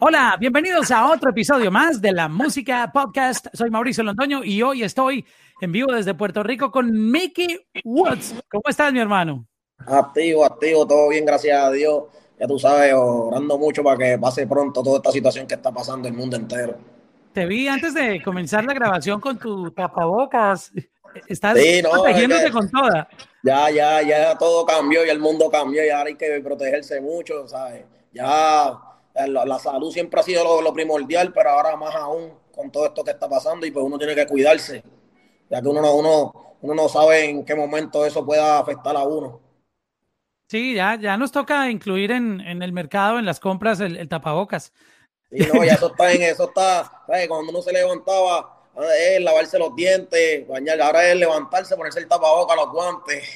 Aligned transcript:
Hola, 0.00 0.36
bienvenidos 0.38 0.92
a 0.92 1.10
otro 1.10 1.30
episodio 1.30 1.72
más 1.72 2.00
de 2.00 2.12
la 2.12 2.28
Música 2.28 2.88
Podcast. 2.92 3.48
Soy 3.52 3.68
Mauricio 3.68 4.04
Londoño 4.04 4.44
y 4.44 4.62
hoy 4.62 4.84
estoy 4.84 5.26
en 5.60 5.72
vivo 5.72 5.92
desde 5.92 6.14
Puerto 6.14 6.44
Rico 6.44 6.70
con 6.70 7.10
Mickey 7.10 7.58
Woods. 7.82 8.36
¿Cómo 8.48 8.62
estás, 8.68 8.92
mi 8.92 9.00
hermano? 9.00 9.44
Activo, 9.78 10.44
activo, 10.44 10.86
todo 10.86 11.08
bien, 11.08 11.24
gracias 11.24 11.60
a 11.60 11.72
Dios. 11.72 12.04
Ya 12.38 12.46
tú 12.46 12.60
sabes, 12.60 12.94
orando 12.94 13.58
mucho 13.58 13.82
para 13.82 13.98
que 13.98 14.18
pase 14.18 14.46
pronto 14.46 14.84
toda 14.84 14.98
esta 14.98 15.10
situación 15.10 15.48
que 15.48 15.56
está 15.56 15.72
pasando 15.72 16.06
en 16.06 16.14
el 16.14 16.20
mundo 16.20 16.36
entero. 16.36 16.76
Te 17.32 17.46
vi 17.46 17.66
antes 17.66 17.92
de 17.92 18.22
comenzar 18.22 18.64
la 18.64 18.74
grabación 18.74 19.20
con 19.20 19.36
tu 19.36 19.72
tapabocas. 19.72 20.70
Estás 21.26 21.58
sí, 21.58 21.82
protegiéndote 21.82 22.52
con 22.52 22.70
toda. 22.70 23.08
Ya, 23.42 23.68
ya, 23.68 24.00
ya 24.02 24.38
todo 24.38 24.64
cambió 24.64 25.04
y 25.04 25.08
el 25.08 25.18
mundo 25.18 25.50
cambió 25.50 25.84
y 25.84 25.88
ahora 25.88 26.08
hay 26.08 26.14
que 26.14 26.40
protegerse 26.40 27.00
mucho, 27.00 27.48
¿sabes? 27.48 27.84
Ya 28.12 28.78
la, 29.14 29.58
salud 29.58 29.92
siempre 29.92 30.20
ha 30.20 30.22
sido 30.22 30.62
lo, 30.62 30.72
primordial, 30.72 31.32
pero 31.32 31.50
ahora 31.50 31.76
más 31.76 31.94
aún 31.94 32.32
con 32.54 32.70
todo 32.70 32.86
esto 32.86 33.04
que 33.04 33.10
está 33.10 33.28
pasando 33.28 33.66
y 33.66 33.70
pues 33.70 33.84
uno 33.84 33.98
tiene 33.98 34.14
que 34.14 34.26
cuidarse, 34.26 34.82
ya 35.50 35.60
que 35.60 35.68
uno 35.68 35.80
no, 35.80 35.94
uno, 35.94 36.56
uno 36.60 36.74
no 36.74 36.88
sabe 36.88 37.24
en 37.24 37.44
qué 37.44 37.54
momento 37.54 38.04
eso 38.04 38.24
pueda 38.24 38.58
afectar 38.58 38.96
a 38.96 39.02
uno. 39.02 39.40
Sí, 40.48 40.74
ya, 40.74 40.96
ya 40.96 41.16
nos 41.16 41.30
toca 41.30 41.70
incluir 41.70 42.10
en, 42.10 42.40
el 42.40 42.72
mercado, 42.72 43.18
en 43.18 43.26
las 43.26 43.38
compras, 43.38 43.80
el, 43.80 44.08
tapabocas. 44.08 44.72
Sí, 45.30 45.46
no, 45.52 45.62
ya 45.62 45.74
eso 45.74 45.88
está 45.88 46.12
en 46.12 46.22
eso 46.22 46.48
está, 46.48 46.90
cuando 47.28 47.50
uno 47.50 47.60
se 47.60 47.70
levantaba, 47.70 48.58
es 48.98 49.20
lavarse 49.20 49.58
los 49.58 49.76
dientes, 49.76 50.48
bañar, 50.48 50.80
ahora 50.80 51.06
es 51.06 51.16
levantarse, 51.16 51.76
ponerse 51.76 51.98
el 51.98 52.08
tapabocas, 52.08 52.56
los 52.56 52.70
guantes. 52.70 53.28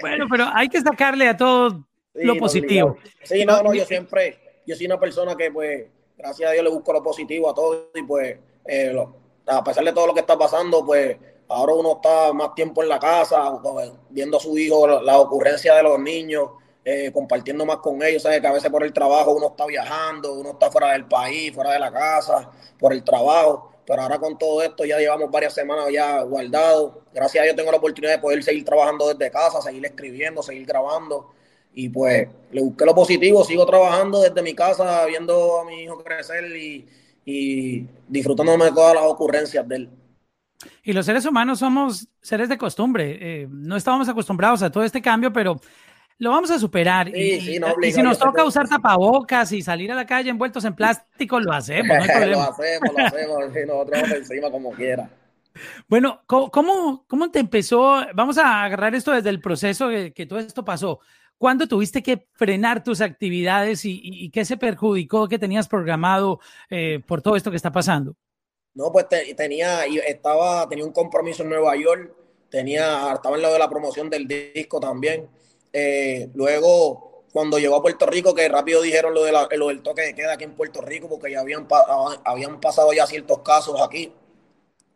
Bueno, 0.00 0.26
pero 0.30 0.46
hay 0.54 0.68
que 0.68 0.80
sacarle 0.80 1.28
a 1.28 1.36
todo 1.36 1.82
lo 2.14 2.36
positivo. 2.36 2.96
Sí, 3.24 3.44
no, 3.44 3.62
no, 3.62 3.74
yo 3.74 3.84
siempre, 3.84 4.38
yo 4.66 4.76
soy 4.76 4.86
una 4.86 4.98
persona 4.98 5.36
que, 5.36 5.50
pues, 5.50 5.86
gracias 6.16 6.50
a 6.50 6.52
Dios 6.52 6.64
le 6.64 6.70
busco 6.70 6.92
lo 6.92 7.02
positivo 7.02 7.48
a 7.48 7.54
todo 7.54 7.90
y, 7.94 8.02
pues, 8.02 8.36
eh, 8.66 9.06
a 9.46 9.62
pesar 9.62 9.84
de 9.84 9.92
todo 9.92 10.08
lo 10.08 10.14
que 10.14 10.20
está 10.20 10.36
pasando, 10.36 10.84
pues, 10.84 11.16
ahora 11.48 11.74
uno 11.74 11.92
está 11.96 12.32
más 12.32 12.54
tiempo 12.54 12.82
en 12.82 12.88
la 12.88 12.98
casa, 12.98 13.58
pues, 13.62 13.92
viendo 14.10 14.36
a 14.36 14.40
su 14.40 14.56
hijo, 14.58 14.86
la, 15.00 15.18
ocurrencia 15.20 15.74
de 15.74 15.82
los 15.82 15.98
niños, 16.00 16.50
eh, 16.84 17.10
compartiendo 17.12 17.64
más 17.64 17.78
con 17.78 18.02
ellos, 18.02 18.22
¿sabes? 18.22 18.40
Que 18.40 18.46
a 18.46 18.52
veces 18.52 18.70
por 18.70 18.84
el 18.84 18.92
trabajo 18.92 19.32
uno 19.32 19.48
está 19.48 19.66
viajando, 19.66 20.34
uno 20.34 20.50
está 20.50 20.70
fuera 20.70 20.92
del 20.92 21.06
país, 21.06 21.52
fuera 21.54 21.72
de 21.72 21.78
la 21.80 21.92
casa, 21.92 22.50
por 22.78 22.92
el 22.92 23.02
trabajo. 23.02 23.72
Pero 23.86 24.02
ahora 24.02 24.18
con 24.18 24.36
todo 24.36 24.62
esto 24.62 24.84
ya 24.84 24.98
llevamos 24.98 25.30
varias 25.30 25.54
semanas 25.54 25.86
ya 25.92 26.22
guardados. 26.22 26.94
Gracias 27.12 27.42
a 27.42 27.44
Dios 27.44 27.56
tengo 27.56 27.70
la 27.70 27.78
oportunidad 27.78 28.14
de 28.14 28.18
poder 28.18 28.42
seguir 28.42 28.64
trabajando 28.64 29.12
desde 29.12 29.30
casa, 29.30 29.60
seguir 29.62 29.84
escribiendo, 29.86 30.42
seguir 30.42 30.66
grabando. 30.66 31.30
Y 31.78 31.90
pues 31.90 32.26
le 32.52 32.62
busqué 32.62 32.86
lo 32.86 32.94
positivo, 32.94 33.44
sigo 33.44 33.66
trabajando 33.66 34.22
desde 34.22 34.42
mi 34.42 34.54
casa, 34.54 35.04
viendo 35.04 35.60
a 35.60 35.64
mi 35.66 35.82
hijo 35.82 36.02
crecer 36.02 36.44
y, 36.56 36.88
y 37.22 37.86
disfrutándome 38.08 38.64
de 38.64 38.72
todas 38.72 38.94
las 38.94 39.04
ocurrencias 39.04 39.68
de 39.68 39.76
él. 39.76 39.90
Y 40.82 40.94
los 40.94 41.04
seres 41.04 41.26
humanos 41.26 41.58
somos 41.58 42.08
seres 42.22 42.48
de 42.48 42.56
costumbre. 42.56 43.18
Eh, 43.20 43.46
no 43.50 43.76
estábamos 43.76 44.08
acostumbrados 44.08 44.62
a 44.62 44.70
todo 44.70 44.84
este 44.84 45.02
cambio, 45.02 45.30
pero 45.30 45.60
lo 46.18 46.30
vamos 46.30 46.50
a 46.50 46.58
superar. 46.58 47.14
y, 47.14 47.40
si 47.40 48.02
nos 48.02 48.18
toca 48.18 48.42
usar 48.44 48.66
tapabocas 48.68 49.52
y 49.52 49.60
salir 49.60 49.92
a 49.92 49.94
la 49.94 50.06
calle 50.06 50.30
envueltos 50.30 50.64
en 50.64 50.74
plástico, 50.74 51.38
lo 51.40 51.52
hacemos. 51.52 51.98
No 51.98 52.26
lo 52.26 52.40
hacemos, 52.40 52.90
lo 52.96 53.04
hacemos. 53.04 53.66
nosotros 53.66 54.12
encima 54.12 54.50
como 54.50 54.72
quiera. 54.72 55.10
Bueno, 55.88 56.22
¿cómo, 56.26 57.04
¿cómo, 57.06 57.30
te 57.30 57.38
empezó? 57.38 58.06
Vamos 58.14 58.38
a 58.38 58.64
agarrar 58.64 58.94
esto 58.94 59.12
desde 59.12 59.30
el 59.30 59.40
proceso 59.40 59.88
que, 59.88 60.12
que 60.12 60.26
todo 60.26 60.38
esto 60.38 60.64
pasó. 60.64 61.00
¿Cuándo 61.38 61.66
tuviste 61.66 62.02
que 62.02 62.26
frenar 62.32 62.82
tus 62.82 63.00
actividades 63.00 63.82
y, 63.84 64.30
qué 64.30 64.44
se 64.44 64.56
perjudicó 64.56 65.28
que 65.28 65.38
tenías 65.38 65.68
programado 65.68 66.40
eh, 66.70 67.00
por 67.06 67.20
todo 67.20 67.36
esto 67.36 67.50
que 67.50 67.56
está 67.56 67.70
pasando? 67.70 68.14
No, 68.74 68.90
pues 68.90 69.06
tenía, 69.36 69.84
estaba, 69.84 70.68
tenía 70.68 70.84
un 70.84 70.92
compromiso 70.92 71.42
en 71.42 71.50
Nueva 71.50 71.76
York, 71.76 72.12
tenía, 72.50 73.12
estaba 73.12 73.36
en 73.36 73.42
lo 73.42 73.52
de 73.52 73.58
la 73.58 73.68
promoción 73.68 74.08
del 74.08 74.26
disco 74.26 74.80
también. 74.80 75.28
Eh, 75.72 76.30
luego, 76.34 77.24
cuando 77.32 77.58
llegó 77.58 77.76
a 77.76 77.82
Puerto 77.82 78.06
Rico, 78.06 78.34
que 78.34 78.48
rápido 78.48 78.80
dijeron 78.80 79.12
lo, 79.12 79.24
de 79.24 79.32
lo 79.58 79.68
del 79.68 79.82
toque 79.82 80.02
de 80.02 80.14
queda 80.14 80.34
aquí 80.34 80.44
en 80.44 80.54
Puerto 80.54 80.80
Rico, 80.80 81.08
porque 81.08 81.30
ya 81.30 81.40
habían, 81.40 81.66
habían 82.24 82.60
pasado 82.60 82.92
ya 82.94 83.06
ciertos 83.06 83.40
casos 83.40 83.80
aquí. 83.80 84.12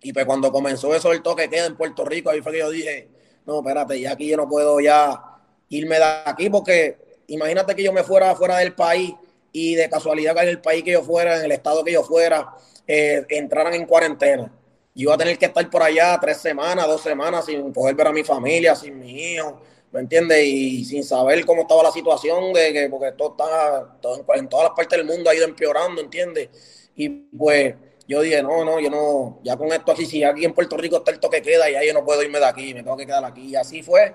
Y 0.02 0.12
pues 0.14 0.24
cuando 0.24 0.50
comenzó 0.50 0.94
eso 0.94 1.10
del 1.10 1.22
toque 1.22 1.42
de 1.42 1.50
queda 1.50 1.66
en 1.66 1.76
Puerto 1.76 2.04
Rico, 2.04 2.30
ahí 2.30 2.40
fue 2.40 2.52
que 2.52 2.58
yo 2.58 2.70
dije, 2.70 3.08
no, 3.44 3.58
espérate, 3.58 4.00
ya 4.00 4.12
aquí 4.12 4.26
yo 4.28 4.38
no 4.38 4.48
puedo 4.48 4.80
ya 4.80 5.29
irme 5.70 5.96
de 5.96 6.04
aquí, 6.26 6.50
porque 6.50 6.96
imagínate 7.28 7.74
que 7.74 7.82
yo 7.82 7.92
me 7.92 8.02
fuera 8.02 8.34
fuera 8.34 8.58
del 8.58 8.74
país 8.74 9.14
y 9.52 9.74
de 9.74 9.88
casualidad 9.88 10.34
que 10.34 10.42
en 10.42 10.48
el 10.48 10.60
país 10.60 10.84
que 10.84 10.92
yo 10.92 11.02
fuera, 11.02 11.38
en 11.38 11.44
el 11.44 11.52
estado 11.52 11.82
que 11.82 11.92
yo 11.92 12.02
fuera, 12.02 12.54
eh, 12.86 13.24
entraran 13.28 13.74
en 13.74 13.86
cuarentena. 13.86 14.52
Yo 14.94 15.02
iba 15.02 15.14
a 15.14 15.18
tener 15.18 15.38
que 15.38 15.46
estar 15.46 15.70
por 15.70 15.82
allá 15.82 16.18
tres 16.20 16.38
semanas, 16.38 16.86
dos 16.86 17.00
semanas 17.00 17.46
sin 17.46 17.72
poder 17.72 17.94
ver 17.94 18.08
a 18.08 18.12
mi 18.12 18.24
familia, 18.24 18.74
sin 18.74 18.98
mi 18.98 19.12
hijo, 19.12 19.60
¿me 19.92 20.00
entiendes? 20.00 20.44
Y 20.44 20.84
sin 20.84 21.04
saber 21.04 21.44
cómo 21.46 21.62
estaba 21.62 21.84
la 21.84 21.92
situación, 21.92 22.52
de 22.52 22.72
que, 22.72 22.88
porque 22.88 23.12
todo 23.12 23.30
está, 23.30 24.36
en 24.36 24.48
todas 24.48 24.66
las 24.66 24.74
partes 24.74 24.98
del 24.98 25.06
mundo 25.06 25.30
ha 25.30 25.34
ido 25.34 25.44
empeorando, 25.44 26.00
¿entiendes? 26.00 26.48
Y 26.96 27.08
pues 27.08 27.74
yo 28.10 28.22
dije, 28.22 28.42
no, 28.42 28.64
no, 28.64 28.80
yo 28.80 28.90
no, 28.90 29.38
ya 29.44 29.56
con 29.56 29.68
esto 29.68 29.92
aquí, 29.92 30.04
si 30.04 30.24
aquí 30.24 30.44
en 30.44 30.52
Puerto 30.52 30.76
Rico 30.76 30.96
está 30.96 31.12
el 31.12 31.20
toque 31.20 31.40
queda, 31.40 31.70
y 31.70 31.76
ahí 31.76 31.86
yo 31.86 31.94
no 31.94 32.04
puedo 32.04 32.20
irme 32.24 32.40
de 32.40 32.46
aquí, 32.46 32.74
me 32.74 32.82
tengo 32.82 32.96
que 32.96 33.06
quedar 33.06 33.24
aquí. 33.24 33.50
Y 33.50 33.54
así 33.54 33.84
fue, 33.84 34.12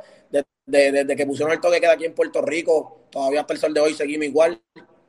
desde, 0.66 1.16
que 1.16 1.26
pusieron 1.26 1.54
el 1.54 1.62
toque 1.62 1.80
queda 1.80 1.94
aquí 1.94 2.04
en 2.04 2.14
Puerto 2.14 2.42
Rico, 2.42 3.04
todavía 3.10 3.40
hasta 3.40 3.54
el 3.54 3.60
sol 3.60 3.74
de 3.74 3.80
hoy 3.80 3.94
seguimos 3.94 4.26
igual. 4.26 4.62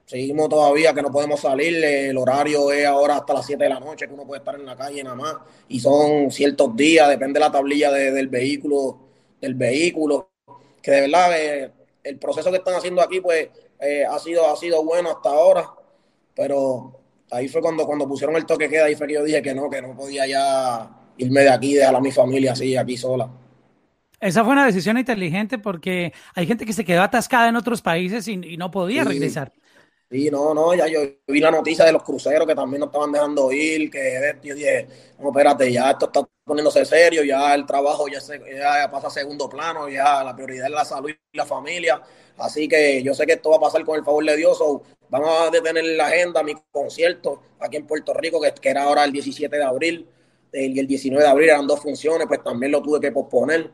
Seguimos 0.04 0.48
todavía 0.48 0.94
que 0.94 1.02
no 1.02 1.10
podemos 1.10 1.41
salir, 1.41 1.84
el 1.84 2.16
horario 2.16 2.70
es 2.70 2.86
ahora 2.86 3.16
hasta 3.16 3.34
las 3.34 3.47
7 3.47 3.64
de 3.64 3.70
la 3.70 3.80
noche, 3.80 4.06
que 4.06 4.14
uno 4.14 4.24
puede 4.24 4.38
estar 4.38 4.54
en 4.54 4.64
la 4.64 4.76
calle 4.76 5.03
nada 5.03 5.16
más, 5.16 5.34
y 5.66 5.80
son 5.80 6.30
ciertos 6.30 6.76
días, 6.76 7.08
depende 7.08 7.41
de 7.41 7.44
la 7.44 7.50
tablilla 7.50 7.91
del 7.91 8.28
vehículo, 8.28 9.00
del 9.41 9.56
vehículo, 9.56 10.30
que 10.80 10.92
de 10.92 11.00
verdad 11.00 11.30
eh, 11.36 11.72
el 12.04 12.20
proceso 12.20 12.53
que 12.53 12.58
están 12.58 12.74
haciendo 12.74 13.03
aquí, 13.03 13.20
pues 13.20 13.48
eh, 13.80 14.04
ha, 14.04 14.16
sido, 14.20 14.48
ha 14.48 14.56
sido 14.56 14.84
bueno 14.84 15.10
hasta 15.10 15.30
ahora, 15.30 15.68
pero 16.36 17.00
ahí 17.31 17.48
fue 17.48 17.60
cuando, 17.60 17.87
cuando 17.87 18.09
pusieron 18.09 18.37
el 18.37 18.47
toque 18.47 18.69
queda, 18.69 18.87
ahí 18.87 18.94
fue 18.94 19.06
que 19.06 19.14
yo 19.14 19.25
dije 19.25 19.42
que 19.42 19.54
no, 19.54 19.69
que 19.69 19.82
no 19.82 19.94
podía 19.97 20.26
ya 20.26 20.91
irme 21.19 21.41
de 21.42 21.50
aquí, 21.50 21.75
dejar 21.75 21.94
a 21.97 22.00
mi 22.00 22.12
familia 22.12 22.53
así, 22.53 22.76
aquí 22.76 22.97
sola. 22.97 23.28
Esa 24.20 24.44
fue 24.44 24.53
una 24.53 24.66
decisión 24.66 24.98
inteligente 24.98 25.59
porque 25.59 26.12
hay 26.34 26.47
gente 26.47 26.65
que 26.65 26.72
se 26.72 26.84
quedó 26.84 27.03
atascada 27.03 27.48
en 27.48 27.56
otros 27.56 27.82
países 27.82 28.26
y, 28.28 28.56
no 28.56 28.70
podía 28.70 29.04
regresar. 29.04 29.53
Sí, 29.54 29.60
no, 30.11 30.55
no, 30.55 30.75
ya 30.75 30.87
yo 30.87 31.00
vi 31.27 31.41
la 31.41 31.50
noticia 31.50 31.84
de 31.84 31.93
los 31.93 32.03
cruceros 32.03 32.47
que 32.47 32.55
también 32.55 32.81
no 32.81 32.87
estaban 32.87 33.11
dejando 33.11 33.50
ir, 33.50 33.91
que 33.91 34.37
yo 34.43 34.55
dije, 34.55 34.87
no, 35.19 35.28
espérate, 35.28 35.72
ya 35.72 35.91
esto 35.91 36.06
está 36.06 36.27
poniéndose 36.44 36.84
serio, 36.84 37.25
ya 37.25 37.55
el 37.55 37.67
trabajo 37.67 38.06
ya, 38.06 38.21
se, 38.21 38.39
pasa 38.91 39.09
a 39.09 39.11
segundo 39.11 39.49
plano, 39.49 39.89
ya 39.89 40.22
la 40.22 40.34
prioridad 40.34 40.66
es 40.66 40.72
la 40.72 40.84
salud 40.84 41.11
y 41.11 41.37
la 41.37 41.45
familia, 41.45 42.00
así 42.39 42.69
que 42.69 43.03
yo 43.03 43.15
sé 43.15 43.27
que 43.27 43.33
esto 43.33 43.50
va 43.50 43.56
a 43.56 43.61
pasar 43.61 43.84
con 43.84 43.99
el 43.99 44.05
favor 44.05 44.25
de 44.25 44.37
Dios, 44.37 44.59
vamos 45.09 45.28
a 45.41 45.50
detener 45.50 45.84
la 45.84 46.06
agenda, 46.06 46.43
mi 46.45 46.55
concierto 46.71 47.43
aquí 47.59 47.77
en 47.77 47.87
Puerto 47.87 48.15
Rico, 48.15 48.41
que, 48.41 48.53
que 48.53 48.69
era 48.69 48.84
ahora 48.84 49.03
el 49.05 49.12
17 49.12 49.56
de 49.56 49.65
abril, 49.65 50.09
y 50.53 50.78
el 50.78 50.87
19 50.87 51.22
de 51.22 51.28
abril 51.28 51.49
eran 51.49 51.66
dos 51.66 51.81
funciones, 51.81 52.28
pues 52.28 52.43
también 52.45 52.71
lo 52.71 52.81
tuve 52.81 53.00
que 53.00 53.11
posponer, 53.11 53.72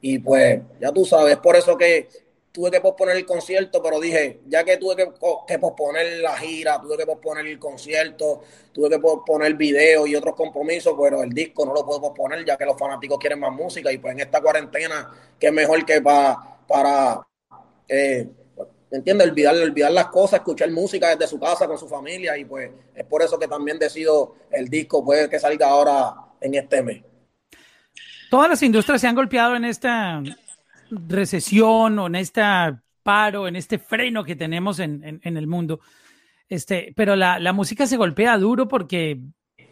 y 0.00 0.18
pues 0.18 0.62
ya 0.80 0.92
tú 0.92 1.04
sabes, 1.04 1.36
por 1.36 1.56
eso 1.56 1.76
que 1.76 2.08
tuve 2.54 2.70
que 2.70 2.80
posponer 2.80 3.16
el 3.16 3.26
concierto, 3.26 3.82
pero 3.82 3.98
dije, 3.98 4.42
ya 4.46 4.62
que 4.62 4.76
tuve 4.76 4.94
que, 4.94 5.58
posponer 5.58 6.20
la 6.20 6.36
gira, 6.36 6.80
tuve 6.80 6.96
que 6.96 7.04
posponer 7.04 7.44
el 7.44 7.58
concierto, 7.58 8.42
tuve 8.72 8.90
que 8.90 9.00
posponer 9.00 9.54
video 9.54 10.06
y 10.06 10.14
otros 10.14 10.36
compromisos, 10.36 10.94
pero 10.96 11.24
el 11.24 11.30
disco 11.30 11.66
no 11.66 11.74
lo 11.74 11.84
puedo 11.84 12.00
posponer 12.00 12.44
ya 12.44 12.56
que 12.56 12.64
los 12.64 12.78
fanáticos 12.78 13.18
quieren 13.18 13.40
más 13.40 13.52
música 13.52 13.90
y 13.90 13.98
pues 13.98 14.12
en 14.12 14.20
esta 14.20 14.40
cuarentena, 14.40 15.10
que 15.36 15.48
es 15.48 15.52
mejor 15.52 15.84
que 15.84 16.00
para, 16.00 16.36
para 16.68 17.26
eh, 17.88 18.28
¿me 18.88 18.98
entiendes? 18.98 19.26
Olvidar, 19.30 19.56
olvidar 19.56 19.90
las 19.90 20.06
cosas, 20.06 20.38
escuchar 20.38 20.70
música 20.70 21.08
desde 21.08 21.26
su 21.26 21.40
casa 21.40 21.66
con 21.66 21.76
su 21.76 21.88
familia 21.88 22.38
y 22.38 22.44
pues 22.44 22.70
es 22.94 23.04
por 23.04 23.20
eso 23.20 23.36
que 23.36 23.48
también 23.48 23.80
decido 23.80 24.36
el 24.52 24.68
disco, 24.68 25.04
puede 25.04 25.28
que 25.28 25.40
salga 25.40 25.70
ahora 25.70 26.14
en 26.40 26.54
este 26.54 26.84
mes. 26.84 27.02
Todas 28.30 28.48
las 28.48 28.62
industrias 28.62 29.00
se 29.00 29.08
han 29.08 29.16
golpeado 29.16 29.56
en 29.56 29.64
esta 29.64 30.22
recesión 31.08 31.98
o 31.98 32.06
en 32.06 32.14
este 32.16 32.42
paro, 33.02 33.46
en 33.46 33.56
este 33.56 33.78
freno 33.78 34.24
que 34.24 34.36
tenemos 34.36 34.78
en, 34.78 35.20
el 35.22 35.46
mundo. 35.46 35.80
Este, 36.48 36.92
pero 36.96 37.16
la, 37.16 37.38
la, 37.38 37.52
música 37.52 37.86
se 37.86 37.96
golpea 37.96 38.38
duro 38.38 38.68
porque 38.68 39.20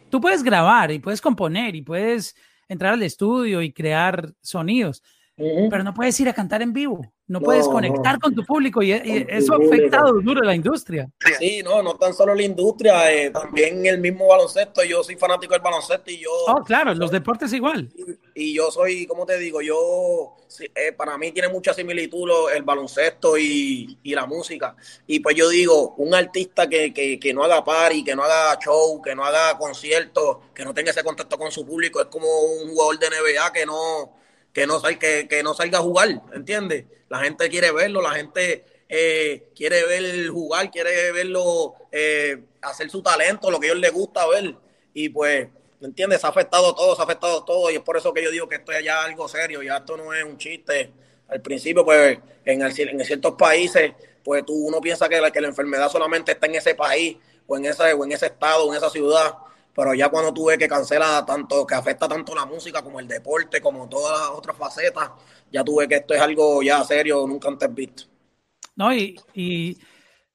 tú 0.09 0.21
puedes 0.21 0.43
grabar 0.43 0.91
y 0.91 0.99
puedes 0.99 1.21
componer 1.21 1.75
y 1.75 1.81
puedes 1.81 2.35
entrar 2.67 2.93
al 2.93 3.03
estudio 3.03 3.61
y 3.61 3.73
crear 3.73 4.33
sonidos, 4.41 5.03
pero 5.35 5.83
no 5.83 5.93
puedes 5.93 6.19
ir 6.19 6.29
a 6.29 6.33
cantar 6.33 6.61
en 6.61 6.73
vivo, 6.73 7.11
no, 7.25 7.41
puedes 7.41 7.67
conectar 7.67 8.19
con 8.19 8.35
tu 8.35 8.45
público 8.45 8.83
y, 8.83 8.91
eso 8.91 9.53
ha 9.53 9.57
afectado 9.57 10.21
duro 10.21 10.41
la 10.41 10.53
industria. 10.53 11.09
Sí, 11.39 11.63
no, 11.63 11.81
no 11.81 11.95
tan 11.95 12.13
solo 12.13 12.35
la 12.35 12.43
industria, 12.43 13.11
eh, 13.11 13.31
también 13.31 13.83
el 13.85 13.99
mismo 13.99 14.27
baloncesto. 14.27 14.83
Yo 14.83 15.03
soy 15.03 15.15
fanático 15.15 15.53
del 15.53 15.61
baloncesto 15.61 16.11
y 16.11 16.19
yo. 16.19 16.29
Oh, 16.47 16.63
claro, 16.63 16.93
los 16.93 17.09
deportes 17.09 17.51
igual. 17.53 17.91
Y, 18.35 18.53
yo 18.53 18.69
soy, 18.69 19.07
como 19.07 19.25
te 19.25 19.39
digo, 19.39 19.61
yo, 19.61 20.35
eh, 20.75 20.91
para 20.91 21.17
mí 21.17 21.31
tiene 21.31 21.47
mucha 21.47 21.73
similitud 21.73 22.51
el 22.53 22.63
baloncesto 22.63 23.37
y, 23.37 23.97
la 24.03 24.27
música. 24.27 24.75
Y 25.07 25.19
pues 25.19 25.35
yo 25.35 25.49
digo, 25.49 25.95
un 25.97 26.13
artista 26.13 26.69
que, 26.69 26.93
que, 26.93 27.19
que 27.19 27.33
no 27.33 27.43
haga 27.43 27.63
party, 27.63 28.03
que 28.03 28.15
no 28.15 28.23
haga 28.23 28.59
show, 28.59 29.01
que 29.01 29.15
no 29.15 29.23
haga 29.23 29.57
conciertos, 29.57 30.37
que 30.53 30.63
no 30.63 30.73
tenga 30.73 30.91
ese 30.91 31.03
contacto 31.03 31.37
con 31.39 31.51
su 31.51 31.65
público, 31.65 32.01
es 32.01 32.07
como 32.07 32.27
un 32.27 32.69
jugador 32.69 32.99
de 32.99 33.07
NBA 33.09 33.51
que 33.51 33.65
no 33.65 34.22
que 34.53 34.67
no, 34.67 34.81
que, 34.81 35.27
que 35.27 35.43
no 35.43 35.53
salga 35.53 35.79
a 35.79 35.81
jugar, 35.81 36.21
¿entiendes? 36.33 36.85
La 37.09 37.19
gente 37.19 37.49
quiere 37.49 37.71
verlo, 37.71 38.01
la 38.01 38.11
gente 38.11 38.63
eh, 38.87 39.49
quiere 39.55 39.85
ver 39.85 40.27
jugar, 40.27 40.69
quiere 40.69 41.11
verlo 41.11 41.73
eh, 41.91 42.43
hacer 42.61 42.89
su 42.89 43.01
talento, 43.01 43.49
lo 43.49 43.59
que 43.59 43.67
a 43.67 43.69
ellos 43.71 43.81
les 43.81 43.91
gusta 43.91 44.27
ver. 44.27 44.55
Y 44.93 45.09
pues, 45.09 45.47
¿entiendes? 45.81 46.21
Se 46.21 46.27
ha 46.27 46.29
afectado 46.29 46.73
todo, 46.75 46.95
se 46.95 47.01
ha 47.01 47.05
afectado 47.05 47.43
todo. 47.43 47.71
Y 47.71 47.75
es 47.75 47.81
por 47.81 47.97
eso 47.97 48.13
que 48.13 48.23
yo 48.23 48.29
digo 48.29 48.47
que 48.47 48.55
esto 48.55 48.71
es 48.71 48.83
ya 48.83 49.03
algo 49.03 49.27
serio, 49.27 49.63
ya 49.63 49.77
esto 49.77 49.97
no 49.97 50.13
es 50.13 50.23
un 50.23 50.37
chiste. 50.37 50.91
Al 51.27 51.41
principio, 51.41 51.83
pues, 51.83 52.19
en, 52.45 52.61
en 52.61 53.05
ciertos 53.05 53.33
países, 53.33 53.93
pues 54.23 54.45
tú 54.45 54.53
uno 54.53 54.79
piensa 54.79 55.09
que 55.09 55.19
la, 55.19 55.31
que 55.31 55.41
la 55.41 55.47
enfermedad 55.47 55.89
solamente 55.89 56.33
está 56.33 56.45
en 56.45 56.55
ese 56.55 56.75
país, 56.75 57.17
o 57.47 57.57
en 57.57 57.65
ese, 57.65 57.93
o 57.93 58.05
en 58.05 58.11
ese 58.11 58.27
estado, 58.27 58.65
o 58.65 58.71
en 58.71 58.77
esa 58.77 58.89
ciudad 58.89 59.33
pero 59.75 59.93
ya 59.93 60.09
cuando 60.09 60.33
tú 60.33 60.45
ves 60.45 60.57
que 60.57 60.67
cancela 60.67 61.25
tanto, 61.25 61.65
que 61.65 61.75
afecta 61.75 62.07
tanto 62.07 62.35
la 62.35 62.45
música 62.45 62.81
como 62.81 62.99
el 62.99 63.07
deporte, 63.07 63.61
como 63.61 63.89
todas 63.89 64.19
las 64.19 64.29
otras 64.29 64.55
facetas, 64.55 65.11
ya 65.51 65.63
tú 65.63 65.77
ves 65.77 65.87
que 65.87 65.95
esto 65.95 66.13
es 66.13 66.21
algo 66.21 66.61
ya 66.61 66.83
serio, 66.83 67.25
nunca 67.27 67.47
antes 67.47 67.73
visto. 67.73 68.03
No, 68.75 68.93
y, 68.93 69.19
y 69.33 69.77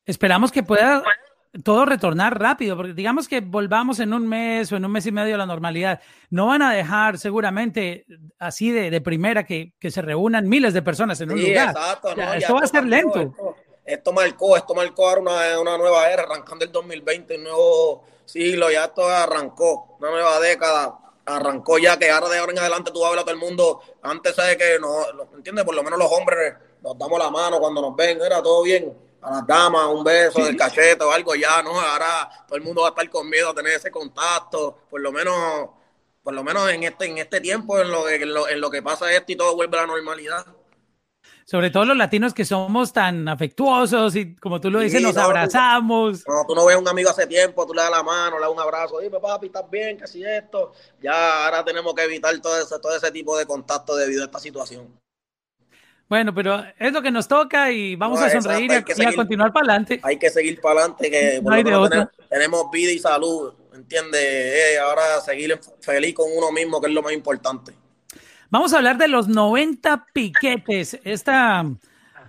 esperamos 0.05 0.53
que 0.53 0.63
pueda 0.63 1.03
todo 1.65 1.87
retornar 1.87 2.39
rápido, 2.39 2.77
porque 2.77 2.93
digamos 2.93 3.29
que 3.29 3.41
volvamos 3.41 4.01
en 4.01 4.13
un 4.13 4.27
mes 4.27 4.71
o 4.73 4.77
en 4.77 4.85
un 4.85 4.93
mes 4.93 5.07
y 5.07 5.13
medio 5.13 5.35
a 5.35 5.39
la 5.39 5.47
normalidad. 5.47 6.01
No 6.31 6.47
van 6.47 6.63
a 6.63 6.73
dejar 6.73 7.19
seguramente 7.19 8.05
así 8.39 8.71
de, 8.71 8.91
de 8.91 9.01
primera 9.01 9.45
que, 9.45 9.73
que, 9.79 9.91
se 9.91 10.03
reúnan 10.03 10.49
miles 10.49 10.75
de 10.75 10.83
personas 10.83 11.21
en 11.21 11.33
un 11.33 11.41
lugar. 11.41 11.71
Exacto, 11.71 12.15
no, 12.15 12.33
esto 12.35 12.55
va 12.55 12.61
a 12.61 12.67
ser 12.67 12.85
lento. 12.85 13.21
Esto, 13.21 13.57
marcó, 14.13 14.57
esto 14.57 14.75
marcó 14.75 15.09
ahora 15.09 15.21
una, 15.21 15.61
una 15.61 15.79
nueva 15.79 16.11
era, 16.11 16.23
arrancando 16.23 16.65
el 16.65 16.73
2020, 16.73 17.37
un 17.37 17.45
nuevo 17.45 18.05
siglo, 18.25 18.71
ya 18.71 18.85
esto 18.85 19.09
arrancó, 19.09 19.97
una 19.99 20.11
nueva 20.11 20.41
década, 20.41 20.99
arrancó 21.25 21.79
ya 21.79 21.99
que 21.99 22.11
ahora 22.11 22.29
de 22.29 22.39
ahora 22.39 22.53
en 22.53 22.59
adelante 22.59 22.91
tú 22.91 23.01
vas 23.01 23.13
a 23.13 23.21
todo 23.21 23.31
el 23.31 23.39
mundo, 23.39 23.81
antes 24.03 24.37
de 24.37 24.57
que 24.57 24.79
no, 24.79 25.07
¿entiendes? 25.35 25.65
Por 25.65 25.75
lo 25.75 25.83
menos 25.83 25.99
los 25.99 26.11
hombres 26.13 26.55
nos 26.83 26.99
damos 26.99 27.19
la 27.19 27.31
mano 27.31 27.59
cuando 27.59 27.81
nos 27.81 27.97
ven, 27.97 28.21
era 28.21 28.43
todo 28.43 28.63
bien, 28.63 28.97
a 29.23 29.31
las 29.31 29.47
damas, 29.47 29.87
un 29.87 30.05
beso 30.05 30.45
del 30.45 30.57
cachete 30.57 31.03
o 31.05 31.11
algo, 31.11 31.35
ya 31.35 31.63
no, 31.63 31.81
ahora 31.81 32.29
todo 32.47 32.57
el 32.57 32.63
mundo 32.63 32.83
va 32.83 32.89
a 32.89 32.91
estar 32.91 33.09
con 33.11 33.29
miedo 33.29 33.51
a 33.51 33.55
tener 33.55 33.73
ese 33.73 33.91
contacto, 33.91 34.79
por 34.91 35.01
lo 35.01 35.11
menos, 35.13 35.71
por 36.23 36.35
lo 36.35 36.45
menos 36.45 36.71
en 36.71 36.85
este, 36.85 37.07
en 37.07 37.19
este 37.19 37.41
tiempo, 37.41 37.81
en 37.81 37.91
lo, 37.91 38.09
en 38.09 38.33
lo, 38.33 38.49
en 38.49 38.61
lo 38.61 38.71
que 38.71 38.83
pasa 38.83 39.11
esto 39.13 39.33
y 39.33 39.37
todo 39.37 39.57
vuelve 39.57 39.79
a 39.79 39.83
la 39.83 39.87
normalidad 39.87 40.47
sobre 41.49 41.71
todo 41.71 41.87
los 41.87 41.97
latinos 41.97 42.35
que 42.35 42.45
somos 42.45 42.93
tan 42.93 43.27
afectuosos 43.27 44.15
y 44.17 44.35
como 44.37 44.61
tú 44.61 44.71
lo 44.71 44.81
dices, 44.81 45.01
nos 45.01 45.17
abrazamos. 45.17 46.23
No, 46.29 46.45
tú 46.47 46.55
no 46.55 46.67
ves 46.67 46.77
a 46.77 46.79
un 46.79 46.87
amigo 46.87 47.09
hace 47.09 47.27
tiempo, 47.27 47.67
tú 47.67 47.73
le 47.73 47.81
das 47.81 47.91
la 47.91 48.03
mano, 48.03 48.37
le 48.37 48.43
das 48.43 48.53
un 48.53 48.61
abrazo, 48.61 49.01
dime 49.01 49.19
papi, 49.19 49.47
¿estás 49.47 49.65
bien? 49.71 49.97
¿Qué 49.97 50.07
si 50.07 50.23
esto? 50.23 50.75
Ya 51.01 51.47
ahora 51.47 51.65
tenemos 51.65 51.95
que 51.95 52.03
evitar 52.03 52.39
todo 52.41 52.61
ese, 52.61 52.79
todo 52.79 52.95
ese 52.95 53.11
tipo 53.13 53.35
de 53.39 53.47
contacto 53.47 53.97
debido 53.97 54.25
a 54.25 54.27
esta 54.27 54.39
situación. 54.39 54.89
Bueno, 56.07 56.35
pero 56.35 56.63
es 56.79 56.93
lo 56.93 57.01
que 57.01 57.11
nos 57.11 57.27
toca 57.27 57.71
y 57.71 57.97
vamos 57.97 58.21
a 58.21 58.29
sonreír 58.29 58.71
y, 58.71 59.05
a 59.05 59.15
continuar 59.15 59.51
para 59.51 59.73
adelante. 59.73 60.01
Hay 60.03 60.19
que 60.19 60.29
seguir 60.29 60.61
para 60.61 60.81
adelante, 60.81 61.11
que 61.11 61.43
tenemos, 62.29 62.71
vida 62.71 62.93
y 62.93 62.99
salud, 62.99 63.55
¿entiendes? 63.73 64.21
Eh, 64.23 64.79
ahora 64.79 65.23
seguir 65.23 65.59
feliz 65.81 66.15
con 66.15 66.27
uno 66.31 66.53
mismo, 66.53 66.79
que 66.79 66.89
es 66.89 66.93
lo 66.93 67.03
más 67.03 67.15
importante. 67.15 67.73
Vamos 68.51 68.73
a 68.73 68.79
hablar 68.79 68.97
de 68.97 69.09
los 69.09 69.29
90 69.29 70.07
piquetes. 70.15 70.99
Esta 71.05 71.67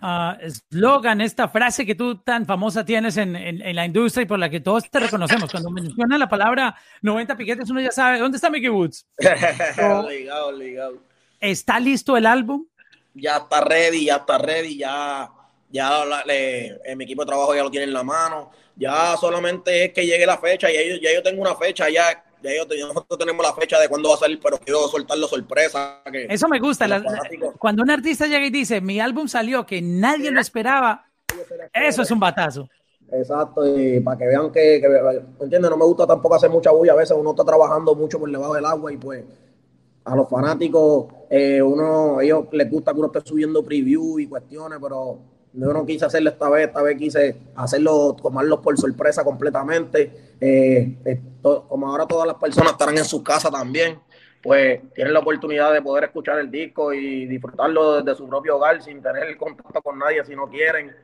ah, 0.02 0.38
eslogan, 0.42 1.22
esta 1.22 1.48
frase 1.48 1.86
que 1.86 1.96
tú 1.96 2.18
tan 2.18 2.46
famosa 2.46 2.84
tienes 2.84 3.16
en, 3.16 3.34
la 3.74 3.86
industria 3.86 4.24
y 4.24 4.26
por 4.26 4.38
la 4.38 4.50
que 4.50 4.60
todos 4.60 4.90
te 4.90 5.00
reconocemos. 5.00 5.50
Cuando 5.50 5.70
menciona 5.70 6.18
la 6.18 6.28
palabra 6.28 6.76
90 7.02 7.38
piquetes, 7.38 7.70
uno 7.70 7.80
ya 7.80 7.92
sabe, 7.92 8.20
¿dónde 8.20 8.36
está 8.36 8.50
Mickey 8.50 8.70
Woods? 8.70 9.08
ligado, 10.10 10.52
ligado. 10.52 10.98
¿Está 11.40 11.80
listo 11.80 12.18
el 12.18 12.26
álbum? 12.26 12.66
Ya 13.14 13.38
está 13.38 13.62
ready, 13.62 14.06
ya 14.06 14.18
está 14.18 14.38
ready, 14.38 14.78
ya, 14.78 15.30
ya 15.70 16.04
le, 16.26 16.82
mi 16.98 17.06
equipo 17.06 17.22
de 17.22 17.28
trabajo 17.28 17.56
ya 17.56 17.64
lo 17.64 17.72
tiene 17.72 17.86
en 17.86 17.94
la 17.94 18.04
mano. 18.04 18.52
Ya 18.76 19.16
solamente 19.16 19.86
es 19.86 19.94
que 19.94 20.06
llegue 20.06 20.26
la 20.26 20.38
fecha 20.38 20.70
y 20.70 21.02
ya 21.02 21.14
yo 21.14 21.24
tengo 21.24 21.42
una 21.42 21.56
fecha 21.56 21.90
ya 21.90 22.24
ya 22.42 22.88
nosotros 22.88 23.20
tenemos 23.20 23.46
la 23.46 23.54
fecha 23.54 23.80
de 23.80 23.88
cuándo 23.90 24.10
va 24.10 24.16
a 24.16 24.20
salir, 24.20 24.40
pero 24.42 24.58
quiero 24.58 24.88
soltarlo 24.88 25.28
sorpresa. 25.28 26.02
Eso 26.06 26.48
me 26.48 26.60
gusta. 26.60 26.88
cuando 27.58 27.84
un 27.84 27.90
artista 27.90 28.28
llega 28.28 28.46
y 28.46 28.50
dice, 28.50 28.82
mi 28.82 29.00
álbum 29.00 29.28
salió, 29.28 29.66
que 29.66 29.82
nadie 29.82 30.32
lo 30.32 30.40
esperaba, 30.40 31.06
eso 31.74 32.02
es 32.02 32.12
un 32.12 32.20
batazo. 32.20 32.70
Exacto, 33.12 33.66
y 33.66 34.00
para 34.02 34.18
que 34.18 34.28
vean 34.28 34.52
que, 34.52 34.76
¿entiendes? 35.40 35.72
No 35.72 35.78
me 35.78 35.86
gusta 35.86 36.06
tampoco 36.06 36.36
hacer 36.36 36.50
mucha 36.50 36.72
bulla. 36.72 36.94
A 36.94 36.98
veces 36.98 37.18
uno 37.20 37.32
está 37.32 37.44
trabajando 37.44 37.96
mucho 37.96 38.20
por 38.20 38.30
debajo 38.30 38.54
del 38.54 38.66
agua 38.66 38.94
y 38.94 38.98
pues 38.98 39.24
a 40.06 40.16
los 40.16 40.30
fanáticos, 40.30 41.08
eh, 41.30 41.62
uno, 41.62 42.22
ellos 42.22 42.46
les 42.52 42.70
gusta 42.70 42.94
que 42.94 43.00
uno 43.00 43.12
esté 43.14 43.28
subiendo 43.28 43.64
preview 43.64 44.20
y 44.20 44.28
cuestiones, 44.28 44.80
pero 44.82 45.20
yo 45.54 45.74
no 45.74 45.86
quise 45.86 46.06
hacerlo 46.06 46.30
esta 46.30 46.50
vez, 46.50 46.68
esta 46.68 46.82
vez 46.82 46.98
quise 46.98 47.36
hacerlo, 47.56 48.16
tomarlos 48.22 48.60
por 48.60 48.78
sorpresa 48.78 49.24
completamente. 49.24 50.36
Eh, 50.40 51.20
como 51.42 51.88
ahora 51.88 52.06
todas 52.06 52.28
las 52.28 52.38
personas 52.38 52.74
estarán 52.74 52.98
en 52.98 53.06
su 53.06 53.24
casa 53.24 53.50
también, 53.50 54.00
pues 54.42 54.82
tienen 54.94 55.14
la 55.14 55.20
oportunidad 55.20 55.74
de 55.74 55.82
poder 55.82 56.06
escuchar 56.06 56.40
el 56.40 56.50
disco 56.50 56.94
y 56.94 57.26
disfrutarlo 57.26 58.02
desde 58.02 58.18
su 58.18 58.30
propio 58.30 58.58
hogar 58.58 58.82
sin 58.82 59.02
tener 59.02 59.36
contacto 59.38 59.82
con 59.82 59.98
nadie 59.98 60.24
si 60.24 60.36
no 60.36 60.48
quieren. 60.48 60.96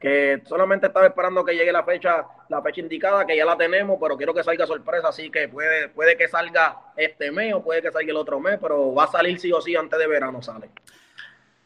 Que 0.00 0.42
solamente 0.46 0.86
estaba 0.86 1.06
esperando 1.06 1.44
que 1.44 1.56
llegue 1.56 1.72
la 1.72 1.82
fecha, 1.82 2.24
la 2.48 2.62
fecha 2.62 2.80
indicada, 2.80 3.26
que 3.26 3.36
ya 3.36 3.44
la 3.44 3.56
tenemos, 3.56 3.98
pero 4.00 4.16
quiero 4.16 4.32
que 4.32 4.44
salga 4.44 4.64
sorpresa, 4.64 5.08
así 5.08 5.28
que 5.28 5.48
puede, 5.48 5.88
puede 5.88 6.16
que 6.16 6.28
salga 6.28 6.92
este 6.96 7.32
mes 7.32 7.52
o 7.52 7.64
puede 7.64 7.82
que 7.82 7.90
salga 7.90 8.08
el 8.08 8.16
otro 8.16 8.38
mes, 8.38 8.60
pero 8.62 8.94
va 8.94 9.04
a 9.04 9.10
salir 9.10 9.40
sí 9.40 9.50
o 9.50 9.60
sí 9.60 9.74
antes 9.74 9.98
de 9.98 10.06
verano 10.06 10.40
sale. 10.40 10.70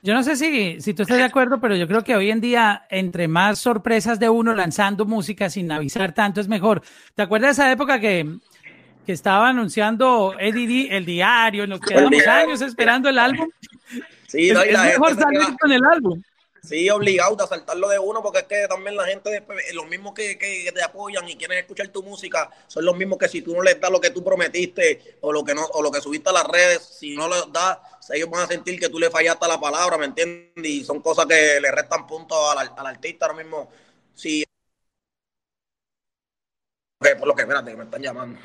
Yo 0.05 0.15
no 0.15 0.25
sé 0.25 0.35
si, 0.35 0.81
si 0.81 0.95
tú 0.95 1.03
estás 1.03 1.17
de 1.19 1.23
acuerdo, 1.23 1.61
pero 1.61 1.77
yo 1.77 1.87
creo 1.87 2.03
que 2.03 2.17
hoy 2.17 2.33
en 2.33 2.41
día, 2.41 2.87
entre 2.91 3.29
más 3.29 3.61
sorpresas 3.61 4.19
de 4.19 4.29
uno 4.29 4.53
lanzando 4.53 5.07
música 5.07 5.49
sin 5.49 5.71
avisar 5.71 6.13
tanto, 6.13 6.41
es 6.41 6.49
mejor. 6.49 6.83
¿Te 7.15 7.23
acuerdas 7.23 7.57
de 7.57 7.63
esa 7.63 7.71
época 7.71 8.01
que, 8.01 8.39
que 9.07 9.13
estaba 9.13 9.51
anunciando 9.51 10.35
Eddie 10.41 10.89
el 10.97 11.05
diario? 11.05 11.69
Nos 11.69 11.81
quedamos 11.81 12.27
años 12.27 12.61
esperando 12.63 13.09
el 13.09 13.19
álbum. 13.19 13.49
Sí, 14.27 14.51
no, 14.53 14.63
es, 14.63 14.77
mejor 14.77 15.15
salir 15.15 15.57
con 15.61 15.71
el 15.71 15.85
álbum. 15.85 16.21
Sí, 16.65 16.89
obligado 16.91 17.43
a 17.43 17.47
saltarlo 17.49 17.89
de 17.89 17.99
uno, 17.99 18.23
porque 18.23 18.39
es 18.39 18.45
que 18.45 18.69
también 18.69 18.95
la 18.97 19.05
gente, 19.05 19.31
después, 19.31 19.59
los 19.75 19.85
mismos 19.89 20.15
que, 20.15 20.37
te 20.73 20.83
apoyan 20.83 21.29
y 21.29 21.37
quieren 21.37 21.59
escuchar 21.59 21.89
tu 21.89 22.05
música, 22.05 22.49
son 22.69 22.85
los 22.85 22.97
mismos 22.97 23.19
que 23.19 23.29
si 23.29 23.43
tú 23.43 23.53
no 23.53 23.63
les 23.63 23.81
das 23.81 23.91
lo 23.91 24.01
que 24.01 24.11
tú 24.11 24.23
prometiste 24.23 25.19
o 25.23 25.33
lo 25.33 25.43
que 25.43 25.55
no 25.57 25.65
o 25.67 25.83
lo 25.83 25.91
que 25.91 26.01
subiste 26.01 26.31
a 26.31 26.33
las 26.33 26.47
redes, 26.47 26.83
si 26.85 27.17
no 27.17 27.29
les 27.29 27.53
das, 27.53 27.79
ellos 28.11 28.31
van 28.31 28.43
a 28.45 28.47
sentir 28.47 28.79
que 28.79 28.89
tú 28.89 29.01
le 29.01 29.11
fallaste 29.11 29.49
la 29.49 29.59
palabra, 29.59 29.99
¿me 29.99 30.05
entiendes? 30.07 30.65
Y 30.65 30.85
son 30.85 31.01
cosas 31.01 31.27
que 31.27 31.61
le 31.61 31.71
restan 31.73 32.07
puntos 32.07 32.39
al, 32.57 32.73
al 32.77 32.87
artista 32.87 33.27
ahora 33.27 33.43
mismo. 33.43 33.69
Sí. 34.15 34.45
por 37.19 37.27
lo 37.27 37.35
que, 37.35 37.43
espérate, 37.43 37.75
me 37.75 37.85
están 37.85 38.03
llamando. 38.03 38.39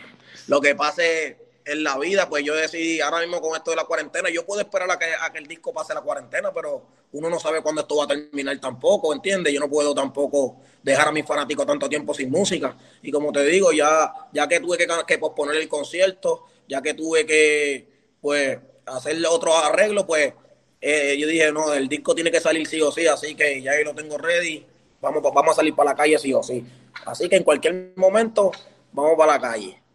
Lo 0.47 0.59
que 0.59 0.73
pase 0.73 1.46
en 1.67 1.83
la 1.83 1.97
vida, 1.97 2.29
pues 2.29 2.43
yo 2.43 2.55
decidí, 2.55 3.01
ahora 3.01 3.19
mismo 3.19 3.41
con 3.41 3.55
esto 3.55 3.71
de 3.71 3.77
la 3.77 3.83
cuarentena, 3.83 4.29
yo 4.29 4.45
puedo 4.45 4.61
esperar 4.61 4.89
a 4.89 4.97
que, 4.97 5.05
a 5.19 5.31
que 5.31 5.39
el 5.39 5.47
disco 5.47 5.73
pase 5.73 5.93
la 5.93 6.01
cuarentena, 6.01 6.53
pero 6.53 6.85
uno 7.11 7.29
no 7.29 7.39
sabe 7.39 7.61
cuándo 7.61 7.81
esto 7.81 7.97
va 7.97 8.05
a 8.05 8.07
terminar 8.07 8.57
tampoco, 8.59 9.13
¿entiendes? 9.13 9.53
Yo 9.53 9.59
no 9.59 9.69
puedo 9.69 9.93
tampoco 9.93 10.61
dejar 10.81 11.09
a 11.09 11.11
mis 11.11 11.25
fanáticos 11.25 11.65
tanto 11.65 11.89
tiempo 11.89 12.13
sin 12.13 12.29
música. 12.29 12.77
Y 13.01 13.11
como 13.11 13.31
te 13.31 13.43
digo, 13.43 13.71
ya, 13.73 14.11
ya 14.31 14.47
que 14.47 14.59
tuve 14.59 14.77
que, 14.77 14.87
que 15.05 15.17
posponer 15.17 15.57
el 15.57 15.67
concierto, 15.67 16.45
ya 16.67 16.81
que 16.81 16.93
tuve 16.93 17.25
que, 17.25 17.87
pues, 18.21 18.57
hacerle 18.85 19.27
otro 19.27 19.55
arreglo, 19.57 20.07
pues, 20.07 20.33
eh, 20.79 21.17
yo 21.19 21.27
dije, 21.27 21.51
no, 21.51 21.73
el 21.73 21.89
disco 21.89 22.15
tiene 22.15 22.31
que 22.31 22.39
salir 22.39 22.65
sí 22.65 22.81
o 22.81 22.91
sí, 22.91 23.07
así 23.07 23.35
que 23.35 23.61
ya 23.61 23.73
lo 23.83 23.93
tengo 23.93 24.17
ready, 24.17 24.65
vamos, 25.01 25.21
vamos 25.21 25.51
a 25.51 25.55
salir 25.55 25.75
para 25.75 25.91
la 25.91 25.95
calle 25.95 26.17
sí 26.17 26.33
o 26.33 26.41
sí. 26.41 26.65
Así 27.05 27.27
que 27.27 27.35
en 27.35 27.43
cualquier 27.43 27.93
momento, 27.95 28.51
vamos 28.93 29.15
para 29.17 29.33
la 29.33 29.41
calle. 29.41 29.86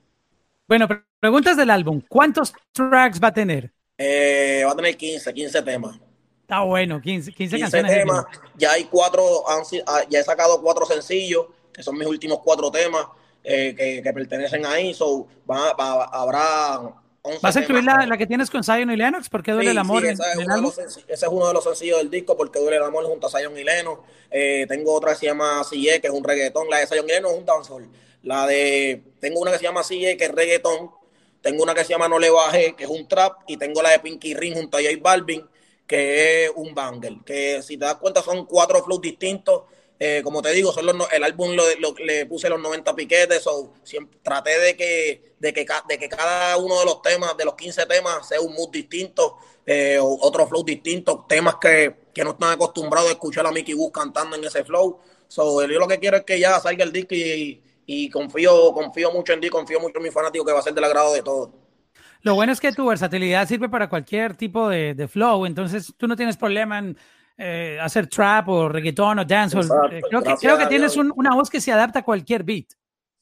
Bueno, 0.73 0.89
preguntas 1.21 1.55
del 1.55 1.69
álbum. 1.69 2.01
¿Cuántos 2.09 2.55
tracks 2.73 3.23
va 3.23 3.29
a 3.29 3.35
tener? 3.35 3.71
Eh, 3.99 4.63
va 4.65 4.73
a 4.73 4.75
tener 4.75 4.97
15, 4.97 5.35
15 5.35 5.61
temas. 5.61 6.01
Está 6.41 6.63
bueno, 6.63 6.99
15, 6.99 7.31
15, 7.31 7.57
15 7.59 7.83
temas. 7.83 8.25
Ya 8.57 8.73
hay 8.73 8.85
cuatro, 8.85 9.23
ah, 9.47 9.61
ya 10.09 10.21
he 10.21 10.25
sacado 10.25 10.63
cuatro 10.63 10.87
sencillos, 10.87 11.45
que 11.75 11.83
son 11.83 11.99
mis 11.99 12.09
últimos 12.09 12.39
cuatro 12.43 12.71
temas 12.71 13.05
eh, 13.45 13.75
que, 14.03 14.13
pertenecen 14.15 14.65
ahí. 14.65 14.95
So, 14.95 15.27
habrá 15.47 16.81
¿Vas 17.41 17.57
a 17.57 17.61
incluir 17.61 17.85
la, 17.85 18.19
que 18.19 18.27
tienes 18.27 18.51
con 18.51 18.65
Zion 18.65 18.91
y 18.91 18.97
Lennox? 18.97 19.29
¿Por 19.29 19.45
qué 19.45 19.53
duele 19.53 19.71
el 19.71 19.79
amor? 19.79 20.05
ese, 20.05 20.23
es 21.09 21.23
uno 21.31 21.47
de 21.47 21.55
los 21.55 21.63
sencillos 21.63 21.99
del 21.99 22.11
disco, 22.11 22.37
porque 22.37 22.59
duele 22.59 22.79
el 22.79 22.83
amor 22.83 23.05
junto 23.05 23.29
a 23.29 23.31
Zion 23.31 23.57
y 23.57 23.63
Lennox. 23.63 24.03
Eh, 24.29 24.67
tengo 24.69 24.93
otra 24.93 25.13
que 25.13 25.19
se 25.19 25.27
llama 25.27 25.63
CIE, 25.63 26.01
que 26.01 26.09
es 26.09 26.13
un 26.13 26.25
reggaetón. 26.25 26.69
La 26.69 26.79
de 26.79 26.87
Zion 26.89 27.05
y 27.09 27.13
Lennox 27.13 27.35
es 27.35 27.39
un 27.39 27.47
dancehall. 27.47 27.89
La 28.25 28.47
de. 28.47 29.03
Tengo 29.21 29.41
una 29.41 29.53
que 29.53 29.59
se 29.59 29.65
llama 29.65 29.85
CIE, 29.85 30.17
que 30.17 30.25
es 30.25 30.33
reggaetón. 30.33 30.91
Tengo 31.41 31.63
una 31.63 31.75
que 31.75 31.85
se 31.85 31.91
llama 31.91 32.09
No 32.09 32.19
Le 32.19 32.31
Bajé, 32.31 32.75
que 32.75 32.85
es 32.85 32.91
un 32.91 33.07
trap. 33.07 33.43
Y 33.47 33.57
tengo 33.57 33.83
la 33.83 33.91
de 33.91 34.01
Pinky 34.01 34.35
Ring 34.35 34.55
junto 34.55 34.79
a 34.79 34.81
J 34.81 34.97
Balvin, 35.01 35.49
que 35.87 36.47
es 36.47 36.53
un 36.57 36.75
banger. 36.75 37.19
Que 37.25 37.63
si 37.63 37.77
te 37.77 37.85
das 37.85 37.97
cuenta, 37.97 38.21
son 38.21 38.47
cuatro 38.47 38.83
flows 38.83 39.01
distintos 39.01 39.63
eh, 40.05 40.21
como 40.25 40.43
te 40.43 40.51
digo, 40.51 40.73
son 40.73 40.85
el 41.13 41.23
álbum 41.23 41.55
lo, 41.55 41.63
le 42.05 42.27
puse 42.27 42.49
los 42.49 42.61
90 42.61 42.93
piquetes, 42.97 43.41
so, 43.41 43.73
siempre, 43.85 44.19
traté 44.21 44.59
de 44.59 44.77
que, 44.77 45.37
de, 45.39 45.53
que, 45.53 45.65
de 45.89 45.97
que 45.97 46.09
cada 46.09 46.57
uno 46.57 46.81
de 46.81 46.87
los 46.87 47.03
temas, 47.03 47.37
de 47.37 47.45
los 47.45 47.55
15 47.55 47.87
temas, 47.87 48.27
sea 48.27 48.41
un 48.41 48.53
mood 48.53 48.71
distinto, 48.71 49.37
eh, 49.65 50.01
otro 50.01 50.49
flow 50.49 50.65
distinto, 50.65 51.25
temas 51.29 51.55
que, 51.61 51.95
no 52.17 52.33
están 52.33 52.51
acostumbrados 52.51 53.11
a 53.11 53.13
escuchar 53.13 53.47
a 53.47 53.53
Mickey 53.53 53.75
Wood 53.75 53.93
cantando 53.93 54.35
en 54.35 54.43
ese 54.43 54.65
flow. 54.65 54.99
So, 55.29 55.65
yo 55.65 55.79
lo 55.79 55.87
que 55.87 56.01
quiero 56.01 56.17
es 56.17 56.25
que 56.25 56.41
ya 56.41 56.59
salga 56.59 56.83
el 56.83 56.91
disco 56.91 57.15
y, 57.15 58.11
confío, 58.11 58.73
confío 58.73 59.13
mucho 59.13 59.35
en 59.35 59.41
ti, 59.41 59.51
confío 59.51 59.79
mucho 59.79 59.99
en 59.99 60.03
mi 60.03 60.11
fanático 60.11 60.45
que 60.45 60.53
va 60.53 60.59
a 60.59 60.63
ser 60.63 60.75
del 60.75 60.83
agrado 60.83 61.15
de 61.15 61.23
todos. 61.23 61.51
Lo 62.23 62.35
bueno 62.35 62.53
es 62.53 62.59
que 62.59 62.73
tu 62.73 62.87
versatilidad 62.87 63.47
sirve 63.47 63.69
para 63.69 63.89
cualquier 63.89 64.35
tipo 64.35 64.69
de, 64.69 64.95
de 64.95 65.07
flow, 65.07 65.47
entonces 65.47 65.95
tú 65.97 66.09
no 66.09 66.17
tienes 66.17 66.37
problema 66.37 66.81
en 66.81 66.99
eh, 67.39 67.79
hacer 67.81 68.07
trap 68.07 68.49
o 68.49 68.69
reggaetón 68.69 69.19
o 69.19 69.25
dancehall. 69.25 69.67
Eh, 69.91 70.03
creo, 70.09 70.23
que, 70.23 70.35
creo 70.37 70.59
que 70.59 70.67
tienes 70.67 70.97
una 70.97 71.35
voz 71.35 71.51
que 71.51 71.61
se 71.61 71.73
adapta 71.73 72.01
a 72.01 72.05
cualquier 72.05 72.43
beat. 72.43 72.67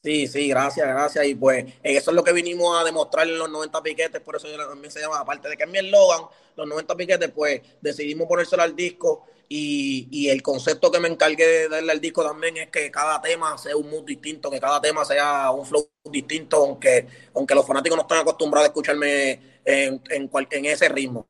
Sí, 0.03 0.25
sí, 0.27 0.49
gracias, 0.49 0.87
gracias. 0.87 1.25
Y 1.27 1.35
pues 1.35 1.65
eso 1.83 2.11
es 2.11 2.15
lo 2.15 2.23
que 2.23 2.33
vinimos 2.33 2.79
a 2.79 2.83
demostrar 2.83 3.27
en 3.27 3.37
los 3.37 3.49
90 3.49 3.83
piquetes, 3.83 4.21
por 4.21 4.35
eso 4.35 4.47
también 4.57 4.91
se 4.91 4.99
llama, 4.99 5.19
aparte 5.19 5.47
de 5.47 5.55
que 5.55 5.63
es 5.63 5.69
mi 5.69 5.77
eslogan, 5.77 6.23
los 6.55 6.67
90 6.67 6.95
piquetes, 6.95 7.29
pues 7.29 7.61
decidimos 7.81 8.27
ponérselo 8.27 8.63
al 8.63 8.75
disco 8.75 9.27
y, 9.47 10.07
y, 10.09 10.29
el 10.29 10.41
concepto 10.41 10.89
que 10.91 10.99
me 10.99 11.09
encargué 11.09 11.45
de 11.45 11.69
darle 11.69 11.91
al 11.91 11.99
disco 11.99 12.23
también 12.23 12.57
es 12.57 12.69
que 12.69 12.89
cada 12.89 13.21
tema 13.21 13.57
sea 13.57 13.75
un 13.75 13.89
mood 13.89 14.05
distinto, 14.05 14.49
que 14.49 14.61
cada 14.61 14.79
tema 14.79 15.03
sea 15.03 15.51
un 15.51 15.65
flow 15.65 15.89
distinto, 16.05 16.57
aunque, 16.57 17.05
aunque 17.35 17.53
los 17.53 17.67
fanáticos 17.67 17.97
no 17.97 18.03
están 18.03 18.19
acostumbrados 18.19 18.67
a 18.67 18.71
escucharme 18.71 19.59
en, 19.65 20.01
en, 20.09 20.29
en 20.51 20.65
ese 20.65 20.89
ritmo. 20.89 21.27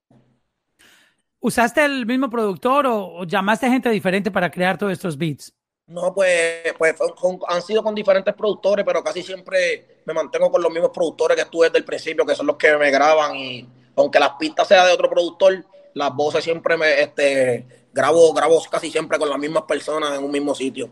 ¿Usaste 1.43 1.83
el 1.83 2.05
mismo 2.05 2.29
productor 2.29 2.86
o, 2.88 3.24
llamaste 3.24 3.65
a 3.65 3.71
gente 3.71 3.89
diferente 3.89 4.29
para 4.29 4.51
crear 4.51 4.77
todos 4.77 4.93
estos 4.93 5.17
beats? 5.17 5.51
No, 5.88 6.13
pues, 6.13 6.74
pues 6.77 6.95
han 7.48 7.62
sido 7.63 7.83
con 7.83 7.95
diferentes 7.95 8.33
productores, 8.36 8.86
pero 8.86 9.03
casi 9.03 9.24
siempre 9.24 10.01
me 10.05 10.13
mantengo 10.13 10.51
con 10.51 10.62
los 10.62 10.71
mismos 10.71 10.91
productores 10.93 11.36
que 11.36 11.41
estuve 11.41 11.65
desde 11.65 11.79
el 11.79 11.83
principio, 11.83 12.25
que 12.25 12.36
son 12.36 12.45
los 12.45 12.57
que 12.57 12.77
me 12.77 12.91
graban. 12.91 13.36
Y 13.36 13.67
aunque 13.95 14.19
las 14.19 14.33
pistas 14.39 14.67
sean 14.67 14.86
de 14.86 14.93
otro 14.93 15.10
productor, 15.10 15.65
las 15.95 16.13
voces 16.13 16.43
siempre 16.43 16.77
me 16.77 17.01
este, 17.01 17.65
grabo, 17.91 18.31
grabo 18.33 18.62
casi 18.69 18.91
siempre 18.91 19.17
con 19.17 19.27
las 19.27 19.39
mismas 19.39 19.63
personas 19.63 20.17
en 20.17 20.24
un 20.24 20.31
mismo 20.31 20.53
sitio. 20.53 20.91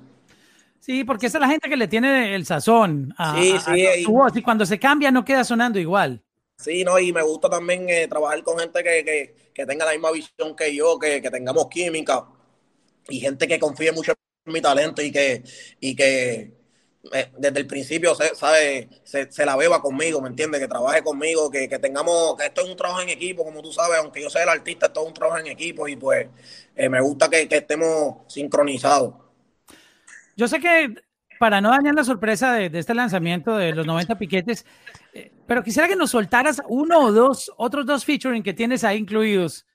Sí, 0.80 1.04
porque 1.04 1.28
esa 1.28 1.38
es 1.38 1.42
la 1.42 1.48
gente 1.48 1.70
que 1.70 1.78
le 1.78 1.88
tiene 1.88 2.34
el 2.34 2.48
sazón 2.48 3.14
a, 3.18 3.40
sí, 3.40 3.56
sí, 3.60 4.06
voz 4.06 4.36
y 4.36 4.42
cuando 4.42 4.66
se 4.66 4.80
cambia 4.80 5.12
no 5.12 5.24
queda 5.24 5.44
sonando 5.44 5.78
igual. 5.78 6.24
Sí, 6.60 6.84
no, 6.84 7.00
y 7.00 7.14
me 7.14 7.22
gusta 7.22 7.50
también 7.50 7.90
eh, 7.90 8.08
trabajar 8.10 8.44
con 8.44 8.60
gente 8.60 8.84
que, 8.84 9.34
tenga 9.66 9.86
la 9.86 9.94
misma 9.94 10.12
visión 10.12 10.56
que 10.58 10.76
yo, 10.76 11.00
que, 11.00 11.22
tengamos 11.22 11.68
química 11.70 12.28
y 13.08 13.22
gente 13.22 13.48
que 13.48 13.60
confíe 13.60 13.94
mucho 13.94 14.14
en 14.46 14.54
mi 14.54 14.62
talento 14.62 15.02
y 15.02 15.10
que, 15.10 15.42
y 15.80 15.96
que 15.96 16.54
eh, 17.14 17.32
desde 17.38 17.60
el 17.60 17.66
principio 17.66 18.14
se, 18.14 18.36
sabe, 18.36 18.90
se, 19.06 19.46
la 19.46 19.56
beba 19.56 19.82
conmigo, 19.82 20.22
¿me 20.22 20.28
entiendes? 20.28 20.60
Que 20.60 20.68
trabaje 20.68 21.02
conmigo, 21.02 21.50
que, 21.50 21.68
tengamos, 21.80 22.36
que 22.36 22.48
esto 22.48 22.62
es 22.62 22.70
un 22.70 22.76
trabajo 22.76 23.02
en 23.02 23.10
equipo, 23.10 23.46
como 23.46 23.62
tú 23.62 23.72
sabes, 23.72 23.98
aunque 24.00 24.22
yo 24.22 24.30
sea 24.30 24.44
el 24.44 24.50
artista, 24.50 24.88
esto 24.88 25.02
es 25.02 25.08
un 25.08 25.14
trabajo 25.14 25.40
en 25.40 25.48
equipo 25.48 25.88
y 25.88 25.96
pues 25.96 26.28
eh, 26.76 26.90
me 26.90 27.00
gusta 27.00 27.30
que, 27.30 27.48
que 27.48 27.58
estemos 27.58 28.18
sincronizados. 28.28 29.14
Yo 30.36 30.48
sé 30.50 30.60
que 30.60 30.94
para 31.40 31.62
no 31.62 31.70
dañar 31.72 31.96
la 31.96 32.04
sorpresa 32.04 32.54
de, 32.54 32.70
este 32.78 32.94
lanzamiento 32.94 33.56
de 33.56 33.74
los 33.74 33.88
90 33.88 34.18
piquetes, 34.18 34.66
eh, 35.14 35.32
pero 35.48 35.64
quisiera 35.64 35.88
que 35.88 35.96
nos 35.96 36.12
soltaras 36.12 36.62
uno 36.68 37.06
o 37.06 37.12
dos, 37.14 37.52
otros 37.56 37.86
dos 37.86 38.04
featuring 38.06 38.44
que 38.44 38.54
tienes 38.54 38.84
ahí 38.84 38.98
incluidos, 38.98 39.66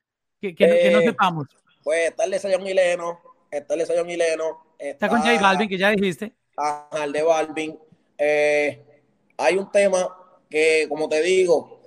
que, 0.40 0.54
que, 0.54 0.66
no 0.92 1.00
eh, 1.00 1.04
sepamos. 1.06 1.48
Pues 1.82 2.10
está 2.10 2.24
el 2.24 2.32
de 2.32 2.38
Sayon 2.38 2.62
Mileno, 2.62 3.18
está 3.50 3.74
el 3.74 3.80
de 3.80 3.86
Sayon 3.86 4.06
Mileno. 4.06 4.62
Está, 4.78 5.08
con 5.08 5.20
J 5.20 5.40
Balvin, 5.40 5.68
que 5.68 5.78
ya 5.78 5.90
dijiste. 5.90 6.32
Ajá, 6.56 7.04
el 7.04 7.12
de 7.12 7.22
Balvin. 7.22 7.78
Eh, 8.18 8.84
hay 9.38 9.56
un 9.56 9.72
tema 9.72 10.14
que, 10.50 10.86
como 10.88 11.08
te 11.08 11.22
digo, 11.22 11.80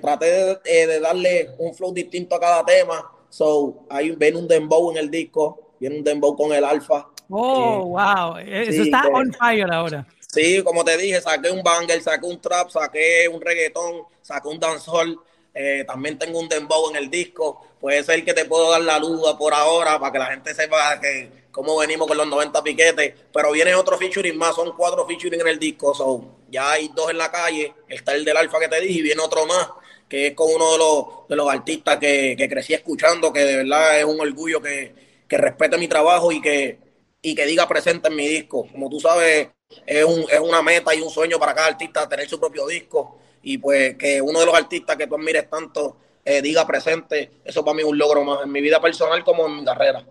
traté 0.00 0.58
de, 0.64 1.00
darle 1.00 1.50
un 1.58 1.74
flow 1.74 1.92
distinto 1.92 2.34
a 2.36 2.40
cada 2.40 2.64
tema. 2.64 3.12
So, 3.28 3.84
hay, 3.90 4.10
ven 4.12 4.36
un 4.36 4.48
dembow 4.48 4.90
en 4.90 4.96
el 4.96 5.10
disco, 5.10 5.74
viene 5.78 5.98
un 5.98 6.04
dembow 6.04 6.34
con 6.34 6.52
el 6.52 6.64
alfa, 6.64 7.11
Oh, 7.34 7.86
wow. 7.86 8.36
Eso 8.36 8.82
está 8.82 9.08
on 9.08 9.32
fire 9.32 9.72
ahora. 9.72 10.06
Sí, 10.32 10.62
como 10.62 10.84
te 10.84 10.96
dije, 10.96 11.20
saqué 11.20 11.50
un 11.50 11.62
banger, 11.62 12.00
saqué 12.02 12.26
un 12.26 12.40
trap, 12.40 12.68
saqué 12.70 13.28
un 13.28 13.40
reggaetón, 13.40 14.02
saqué 14.20 14.48
un 14.48 14.60
dancehall. 14.60 15.18
Eh, 15.54 15.84
también 15.86 16.18
tengo 16.18 16.38
un 16.38 16.48
dembow 16.48 16.90
en 16.90 16.96
el 16.96 17.10
disco. 17.10 17.66
Puede 17.80 18.02
ser 18.04 18.24
que 18.24 18.34
te 18.34 18.44
puedo 18.44 18.70
dar 18.70 18.82
la 18.82 18.98
duda 18.98 19.36
por 19.36 19.54
ahora 19.54 19.98
para 19.98 20.12
que 20.12 20.18
la 20.18 20.26
gente 20.26 20.54
sepa 20.54 21.00
que 21.00 21.30
cómo 21.50 21.76
venimos 21.78 22.06
con 22.06 22.16
los 22.16 22.26
90 22.26 22.62
piquetes. 22.62 23.14
Pero 23.32 23.52
viene 23.52 23.74
otro 23.74 23.96
featuring 23.96 24.36
más, 24.36 24.54
son 24.54 24.72
cuatro 24.76 25.06
featuring 25.06 25.40
en 25.40 25.48
el 25.48 25.58
disco. 25.58 25.94
So, 25.94 26.24
ya 26.50 26.72
hay 26.72 26.90
dos 26.94 27.10
en 27.10 27.18
la 27.18 27.30
calle. 27.30 27.72
Está 27.88 28.14
el 28.14 28.24
del 28.24 28.36
Alfa 28.36 28.58
que 28.60 28.68
te 28.68 28.80
dije 28.80 29.00
y 29.00 29.02
viene 29.02 29.22
otro 29.22 29.46
más, 29.46 29.68
que 30.08 30.28
es 30.28 30.34
con 30.34 30.48
uno 30.54 30.72
de 30.72 30.78
los, 30.78 31.28
de 31.28 31.36
los 31.36 31.48
artistas 31.50 31.98
que, 31.98 32.34
que 32.36 32.48
crecí 32.48 32.74
escuchando, 32.74 33.32
que 33.32 33.40
de 33.40 33.56
verdad 33.56 33.98
es 33.98 34.04
un 34.04 34.20
orgullo 34.20 34.60
que, 34.60 34.94
que 35.28 35.38
respete 35.38 35.78
mi 35.78 35.88
trabajo 35.88 36.30
y 36.30 36.40
que 36.40 36.91
y 37.22 37.34
que 37.34 37.46
diga 37.46 37.68
presente 37.68 38.08
en 38.08 38.16
mi 38.16 38.26
disco. 38.26 38.66
Como 38.70 38.90
tú 38.90 38.98
sabes, 38.98 39.48
es, 39.86 40.04
un, 40.04 40.24
es 40.28 40.40
una 40.40 40.60
meta 40.60 40.94
y 40.94 41.00
un 41.00 41.08
sueño 41.08 41.38
para 41.38 41.54
cada 41.54 41.68
artista 41.68 42.08
tener 42.08 42.28
su 42.28 42.38
propio 42.38 42.66
disco 42.66 43.18
y 43.42 43.58
pues 43.58 43.96
que 43.96 44.20
uno 44.20 44.40
de 44.40 44.46
los 44.46 44.54
artistas 44.54 44.96
que 44.96 45.06
tú 45.06 45.14
admires 45.14 45.48
tanto 45.48 45.96
eh, 46.24 46.42
diga 46.42 46.66
presente, 46.66 47.30
eso 47.44 47.64
para 47.64 47.74
mí 47.74 47.82
es 47.82 47.88
un 47.88 47.98
logro 47.98 48.24
más 48.24 48.40
en 48.44 48.52
mi 48.52 48.60
vida 48.60 48.80
personal 48.80 49.24
como 49.24 49.46
en 49.46 49.56
mi 49.56 49.64
carrera. 49.64 50.04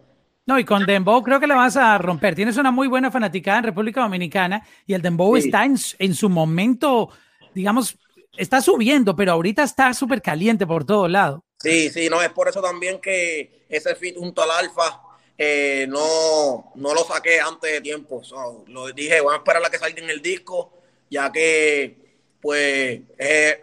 No, 0.45 0.57
y 0.57 0.65
con 0.65 0.85
Dembow 0.85 1.21
creo 1.21 1.39
que 1.39 1.47
lo 1.47 1.55
vas 1.55 1.77
a 1.77 1.97
romper. 1.97 2.35
Tienes 2.35 2.57
una 2.57 2.71
muy 2.71 2.87
buena 2.87 3.11
fanaticada 3.11 3.59
en 3.59 3.65
República 3.65 4.01
Dominicana 4.01 4.65
y 4.87 4.93
el 4.93 5.01
Dembow 5.01 5.37
está 5.37 5.63
en, 5.63 5.75
en, 5.99 6.15
su 6.15 6.29
momento, 6.29 7.09
digamos, 7.53 7.97
está 8.35 8.59
subiendo, 8.59 9.15
pero 9.15 9.33
ahorita 9.33 9.63
está 9.63 9.93
súper 9.93 10.21
caliente 10.21 10.65
por 10.65 10.83
todo 10.83 11.07
lado. 11.07 11.43
Sí, 11.59 11.89
sí, 11.89 12.09
no, 12.09 12.21
es 12.21 12.29
por 12.29 12.49
eso 12.49 12.61
también 12.61 12.99
que 12.99 13.65
ese 13.69 13.95
fit 13.95 14.17
junto 14.17 14.41
al 14.41 14.51
Alfa 14.51 15.01
eh, 15.43 15.87
no, 15.87 16.71
no 16.75 16.93
lo 16.93 17.03
saqué 17.03 17.39
antes 17.39 17.71
de 17.71 17.81
tiempo. 17.81 18.21
lo 18.67 18.91
dije, 18.91 19.21
voy 19.21 19.33
a 19.33 19.37
esperar 19.37 19.65
a 19.65 19.71
que 19.71 19.79
salga 19.79 19.99
en 19.99 20.11
el 20.11 20.21
disco, 20.21 20.71
ya 21.09 21.31
que 21.31 21.97
pues 22.39 23.01
es, 23.17 23.57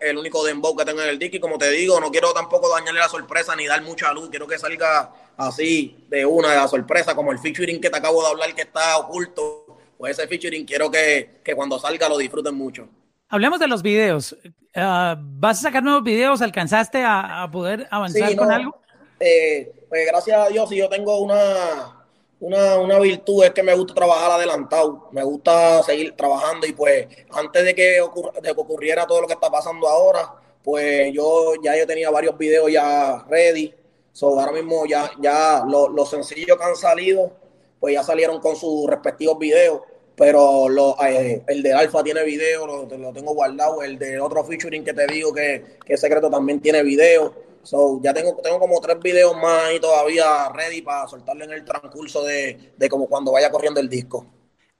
el 0.00 0.18
único 0.18 0.44
dembow 0.44 0.76
que 0.76 0.84
tengo 0.84 1.00
en 1.00 1.08
el 1.08 1.18
disco 1.18 1.36
y 1.36 1.40
como 1.40 1.56
te 1.56 1.70
digo, 1.70 1.98
no 2.00 2.10
quiero 2.10 2.34
tampoco 2.34 2.68
dañarle 2.68 3.00
la 3.00 3.08
sorpresa 3.08 3.56
ni 3.56 3.66
dar 3.66 3.80
mucha 3.80 4.12
luz, 4.12 4.28
quiero 4.28 4.46
que 4.46 4.58
salga 4.58 5.10
así 5.38 6.04
de 6.10 6.26
una 6.26 6.50
de 6.50 6.56
la 6.56 6.68
sorpresa, 6.68 7.14
como 7.14 7.32
el 7.32 7.38
featuring 7.38 7.80
que 7.80 7.88
te 7.88 7.96
acabo 7.96 8.22
de 8.22 8.28
hablar 8.28 8.54
que 8.54 8.62
está 8.62 8.98
oculto, 8.98 9.78
pues 9.96 10.18
ese 10.18 10.28
featuring 10.28 10.66
quiero 10.66 10.90
que, 10.90 11.40
cuando 11.56 11.78
salga 11.78 12.10
lo 12.10 12.18
disfruten 12.18 12.54
mucho. 12.54 12.90
Hablemos 13.30 13.58
de 13.58 13.68
los 13.68 13.82
videos. 13.82 14.36
Ah, 14.74 15.16
¿Vas 15.18 15.60
a 15.60 15.62
sacar 15.62 15.82
nuevos 15.82 16.02
videos? 16.02 16.42
¿Alcanzaste 16.42 17.02
a, 17.02 17.48
poder 17.50 17.88
avanzar 17.90 18.36
con 18.36 18.52
algo? 18.52 18.81
Eh, 19.24 19.70
pues 19.88 20.04
gracias 20.04 20.36
a 20.36 20.48
Dios, 20.48 20.68
si 20.68 20.76
yo 20.76 20.88
tengo 20.88 21.20
una, 21.20 22.04
una, 22.40 22.98
virtud, 22.98 23.44
es 23.44 23.52
que 23.52 23.62
me 23.62 23.72
gusta 23.72 23.94
trabajar 23.94 24.32
adelantado, 24.32 25.08
me 25.12 25.22
gusta 25.22 25.80
seguir 25.84 26.16
trabajando 26.16 26.66
y 26.66 26.72
pues 26.72 27.06
antes 27.30 27.64
de 27.64 27.72
que, 27.72 28.00
ocurriera 28.00 29.06
todo 29.06 29.20
lo 29.20 29.28
que 29.28 29.34
está 29.34 29.48
pasando 29.48 29.86
ahora, 29.88 30.34
pues 30.64 31.12
yo 31.14 31.54
ya 31.62 31.78
yo 31.78 31.86
tenía 31.86 32.10
varios 32.10 32.36
videos 32.36 32.72
ya 32.72 33.24
ready. 33.28 33.72
So, 34.12 34.40
ahora 34.40 34.50
mismo 34.50 34.86
ya, 34.86 35.08
ya 35.20 35.64
los 35.68 36.10
sencillos 36.10 36.58
que 36.58 36.64
han 36.64 36.74
salido, 36.74 37.30
pues 37.78 37.94
ya 37.94 38.02
salieron 38.02 38.40
con 38.40 38.56
sus 38.56 38.90
respectivos 38.90 39.38
videos. 39.38 39.82
Pero 40.16 40.66
eh, 41.06 41.42
el 41.46 41.62
de 41.62 41.72
Alfa 41.72 42.02
tiene 42.02 42.24
video, 42.24 42.66
lo, 42.66 42.84
lo, 42.86 43.12
tengo 43.12 43.34
guardado. 43.34 43.82
El 43.84 43.98
de 43.98 44.20
otro 44.20 44.44
featuring 44.44 44.84
que 44.84 44.92
te 44.92 45.06
digo 45.06 45.32
que, 45.32 45.78
que 45.86 45.94
es 45.94 46.00
secreto 46.00 46.28
también 46.28 46.60
tiene 46.60 46.82
video. 46.82 47.51
So, 47.62 48.00
ya 48.02 48.12
tengo, 48.12 48.36
tengo 48.42 48.58
como 48.58 48.80
tres 48.80 48.98
videos 49.00 49.36
más 49.36 49.64
ahí 49.64 49.80
todavía 49.80 50.48
ready 50.48 50.82
para 50.82 51.06
soltarle 51.06 51.44
en 51.44 51.52
el 51.52 51.64
transcurso 51.64 52.24
de, 52.24 52.72
de 52.76 52.88
como 52.88 53.06
cuando 53.06 53.32
vaya 53.32 53.50
corriendo 53.50 53.80
el 53.80 53.88
disco. 53.88 54.26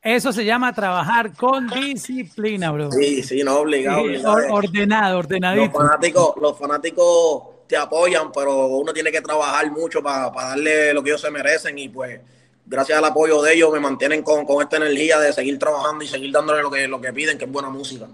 Eso 0.03 0.33
se 0.33 0.45
llama 0.45 0.75
trabajar 0.75 1.33
con 1.37 1.69
disciplina, 1.69 2.73
bro. 2.73 2.91
Sí, 2.91 3.23
sí, 3.23 3.45
no, 3.45 3.61
obligado. 3.61 4.03
ordenado, 4.51 5.19
ordenadito. 5.19 5.65
Los 5.65 5.73
fanáticos, 5.73 6.35
los 6.41 6.59
fanáticos 6.59 7.43
te 7.69 7.77
apoyan, 7.77 8.33
pero 8.33 8.67
uno 8.67 8.93
tiene 8.93 9.13
que 9.13 9.21
trabajar 9.21 9.71
mucho 9.71 10.03
para, 10.03 10.31
darle 10.31 10.93
lo 10.93 11.05
que 11.05 11.11
ellos 11.11 11.21
se 11.21 11.31
merecen 11.31 11.79
y 11.79 11.89
pues 11.89 12.21
gracias 12.67 12.99
al 12.99 13.05
apoyo 13.05 13.41
de 13.43 13.55
ellos 13.55 13.73
me 13.73 13.79
mantienen 13.79 14.23
con, 14.23 14.45
esta 14.61 14.79
energía 14.79 15.21
de 15.21 15.33
seguir 15.33 15.57
trabajando 15.57 16.03
y 16.03 16.09
seguir 16.09 16.33
dándole 16.33 16.63
lo 16.63 16.71
que, 16.71 16.89
lo 16.89 17.01
que 17.01 17.13
piden, 17.13 17.39
que 17.39 17.45
es 17.45 17.53
buena 17.53 17.71
música. 17.71 18.09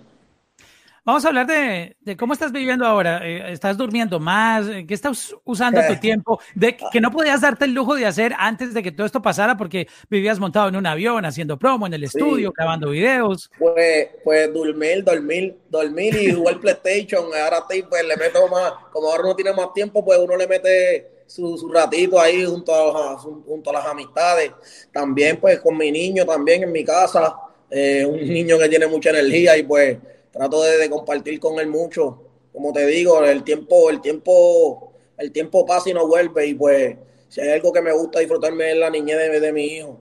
Vamos 1.09 1.25
a 1.25 1.29
hablar 1.29 1.47
de, 1.47 2.17
cómo 2.19 2.35
estás 2.35 2.53
viviendo 2.53 2.85
ahora. 2.85 3.27
Eh, 3.27 3.51
¿Estás 3.51 3.79
durmiendo 3.79 4.21
más? 4.21 4.67
¿Qué 4.87 4.93
estás 4.93 5.35
usando 5.43 5.81
tu 5.89 5.97
tiempo? 5.97 6.39
De 6.55 6.77
que 6.77 7.01
no 7.01 7.11
podías 7.11 7.41
darte 7.41 7.65
el 7.65 7.73
lujo 7.73 7.95
de 7.95 8.05
hacer 8.05 8.35
antes 8.39 8.75
de 8.75 8.83
que 8.83 8.93
todo 8.93 9.07
esto 9.07 9.23
pasara 9.23 9.57
porque 9.57 9.89
vivías 10.11 10.39
montado 10.39 10.69
en 10.69 10.77
un 10.77 10.85
avión, 10.85 11.25
haciendo 11.25 11.59
promo 11.59 11.87
en 11.87 11.95
el 11.95 12.05
estudio, 12.05 12.53
grabando 12.55 12.91
videos. 12.91 13.51
Pues, 13.59 14.09
pues 14.23 14.53
dormir, 14.53 15.03
dormir, 15.03 15.57
dormir 15.71 16.15
y 16.15 16.31
jugar 16.31 16.61
PlayStation. 16.61 17.25
Ahora 17.43 17.65
pues 17.67 18.05
le 18.07 18.17
meto 18.19 18.47
más, 18.49 18.75
como 18.93 19.09
ahora 19.09 19.23
no 19.23 19.35
tiene 19.35 19.55
más 19.55 19.73
tiempo, 19.73 20.05
pues 20.05 20.19
uno 20.19 20.37
le 20.37 20.47
mete 20.47 21.23
su, 21.27 21.71
ratito 21.73 22.21
ahí 22.21 22.45
junto 22.45 22.75
a, 22.75 23.17
junto 23.17 23.71
a 23.71 23.73
las 23.73 23.87
amistades. 23.87 24.53
También 24.93 25.39
pues 25.39 25.59
con 25.61 25.75
mi 25.75 25.91
niño 25.91 26.27
también 26.27 26.65
en 26.65 26.73
mi 26.73 26.85
casa, 26.85 27.35
eh, 27.71 28.05
un 28.05 28.29
niño 28.29 28.59
que 28.59 28.69
tiene 28.69 28.87
mucha 28.87 29.09
energía 29.09 29.57
y 29.57 29.63
pues 29.63 29.97
trato 30.31 30.63
de, 30.63 30.89
compartir 30.91 31.41
con 31.41 31.59
él 31.59 31.69
mucho. 31.69 32.23
Como 32.53 32.73
te 32.73 32.87
digo, 32.87 33.23
el 33.25 33.45
tiempo, 33.45 33.91
el 33.91 34.01
tiempo, 34.01 34.93
el 35.17 35.33
tiempo 35.33 35.65
pasa 35.67 35.91
y 35.91 35.95
no 35.95 36.07
vuelve 36.07 36.47
y 36.47 36.55
pues 36.55 36.97
si 37.29 37.41
hay 37.41 37.51
algo 37.51 37.73
que 37.73 37.83
me 37.83 37.93
gusta 37.93 38.21
disfrutarme 38.21 38.73
es 38.73 38.79
la 38.79 38.91
niñez 38.91 39.41
de, 39.41 39.53
mi 39.53 39.67
hijo. 39.67 40.01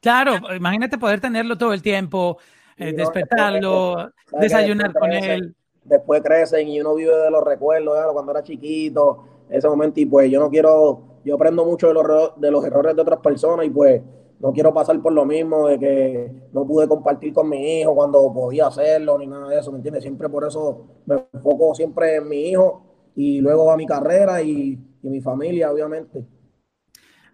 Claro, 0.00 0.34
imagínate 0.54 0.98
poder 0.98 1.20
tenerlo 1.20 1.56
todo 1.56 1.72
el 1.72 1.80
tiempo, 1.80 2.38
eh, 2.76 2.92
despertarlo, 2.92 4.10
desayunar 4.32 4.92
con 4.92 5.12
él. 5.12 5.54
Después 5.84 6.22
crecen 6.22 6.68
y 6.68 6.80
uno 6.80 6.94
vive 6.94 7.14
de 7.14 7.30
los 7.30 7.44
recuerdos, 7.44 8.12
cuando 8.12 8.32
era 8.32 8.42
chiquito, 8.42 9.24
ese 9.48 9.68
momento 9.68 10.00
y 10.00 10.06
pues 10.06 10.30
yo 10.30 10.40
no 10.40 10.50
quiero, 10.50 11.20
yo 11.24 11.36
aprendo 11.36 11.64
mucho 11.64 11.88
de 11.88 11.94
los, 11.94 12.40
de 12.40 12.50
los 12.50 12.64
errores 12.64 12.96
de 12.96 13.02
otras 13.02 13.20
personas 13.20 13.66
y 13.66 13.70
pues 13.70 14.02
no 14.44 14.52
quiero 14.52 14.74
pasar 14.74 15.00
por 15.00 15.14
lo 15.14 15.24
mismo 15.24 15.68
de 15.68 15.78
que 15.78 16.30
no 16.52 16.66
pude 16.66 16.86
compartir 16.86 17.32
con 17.32 17.48
mi 17.48 17.80
hijo 17.80 17.94
cuando 17.94 18.30
podía 18.30 18.66
hacerlo 18.66 19.16
ni 19.16 19.26
nada 19.26 19.48
de 19.48 19.58
eso, 19.58 19.72
¿me 19.72 19.78
entiendes? 19.78 20.02
Siempre 20.02 20.28
por 20.28 20.46
eso 20.46 21.00
me 21.06 21.24
enfoco 21.32 21.74
siempre 21.74 22.16
en 22.16 22.28
mi 22.28 22.50
hijo 22.50 23.10
y 23.16 23.40
luego 23.40 23.72
a 23.72 23.76
mi 23.78 23.86
carrera 23.86 24.42
y, 24.42 24.78
mi 25.00 25.22
familia, 25.22 25.72
obviamente. 25.72 26.26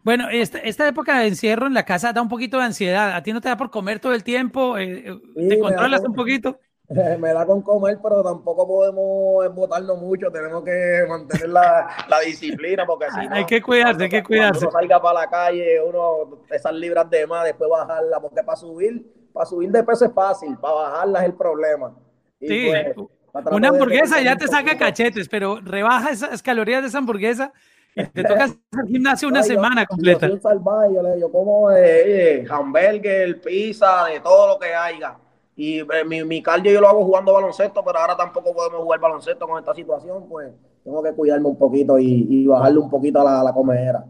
Bueno, 0.04 0.28
esta, 0.30 0.58
esta, 0.58 0.86
época 0.86 1.18
de 1.18 1.26
encierro 1.26 1.66
en 1.66 1.74
la 1.74 1.84
casa 1.84 2.12
da 2.12 2.22
un 2.22 2.28
poquito 2.28 2.58
de 2.58 2.64
ansiedad. 2.64 3.16
¿A 3.16 3.22
ti 3.24 3.32
no 3.32 3.40
te 3.40 3.48
da 3.48 3.56
por 3.56 3.70
comer 3.70 3.98
todo 3.98 4.14
el 4.14 4.22
tiempo? 4.22 4.78
Eh, 4.78 5.08
eh, 5.08 5.48
¿Te 5.48 5.58
controlas 5.58 6.02
un 6.04 6.14
poquito? 6.14 6.60
me 7.20 7.32
da 7.32 7.46
con 7.46 7.62
comer, 7.62 7.98
pero 8.02 8.22
tampoco 8.22 8.66
podemos 8.66 9.54
botarnos 9.54 9.98
mucho, 9.98 10.30
tenemos 10.30 10.64
que 10.64 11.06
mantener 11.08 11.48
la, 11.48 11.88
disciplina, 12.26 12.84
porque 12.84 13.06
si 13.10 13.28
Hay 13.30 13.46
que 13.46 13.62
cuidarse, 13.62 14.02
hay 14.02 14.08
que 14.08 14.22
cuidarse. 14.24 14.66
Cuando 14.66 14.72
salga 14.72 15.00
para 15.00 15.20
la 15.20 15.30
calle, 15.30 15.80
uno, 15.82 16.42
esas 16.50 16.72
libras 16.74 17.08
de 17.08 17.26
más, 17.28 17.44
después 17.44 17.70
bajarla, 17.70 18.20
porque 18.20 18.42
para 18.42 18.56
subir, 18.56 19.06
para 19.32 19.46
subir 19.46 19.70
de 19.70 19.84
peso 19.84 20.04
es 20.04 20.12
fácil, 20.12 20.56
para 20.58 20.74
bajarla 20.74 21.20
es 21.20 21.26
el 21.26 21.34
problema. 21.34 21.94
sí, 22.40 22.70
pues, 22.94 23.08
una 23.52 23.68
hamburguesa 23.68 24.20
ya 24.20 24.34
te 24.34 24.48
saca 24.48 24.76
cachetes, 24.76 25.28
pero 25.28 25.60
rebaja 25.60 26.10
esas 26.10 26.42
calorías 26.42 26.82
de 26.82 26.88
esa 26.88 26.98
hamburguesa 26.98 27.52
y 27.94 28.04
te 28.06 28.24
toca 28.24 28.44
hacer 28.72 28.86
gimnasio 28.88 29.28
una 29.28 29.44
semana 29.44 29.86
completa. 29.86 30.26
Yo, 30.26 30.40
salvaje, 30.40 30.92
yo, 30.92 31.16
yo 31.16 31.30
como 31.30 31.70
eh, 31.70 32.44
hamburger, 32.50 33.40
pizza, 33.40 34.06
de 34.06 34.18
todo 34.18 34.54
lo 34.54 34.58
que 34.58 34.74
haya 34.74 35.16
y 35.60 35.80
eh, 35.80 36.04
mi, 36.06 36.24
mi 36.24 36.42
cardio 36.42 36.72
yo 36.72 36.80
lo 36.80 36.88
hago 36.88 37.04
jugando 37.04 37.34
baloncesto, 37.34 37.84
pero 37.84 37.98
ahora 37.98 38.16
tampoco 38.16 38.54
podemos 38.54 38.80
jugar 38.82 38.98
baloncesto 38.98 39.46
con 39.46 39.58
esta 39.58 39.74
situación, 39.74 40.26
pues 40.26 40.50
tengo 40.82 41.02
que 41.02 41.12
cuidarme 41.12 41.48
un 41.48 41.58
poquito 41.58 41.98
y, 41.98 42.46
bajarle 42.46 42.78
un 42.78 42.88
poquito 42.88 43.20
a 43.20 43.24
la, 43.24 43.44
la 43.44 43.52
comedera. 43.52 44.06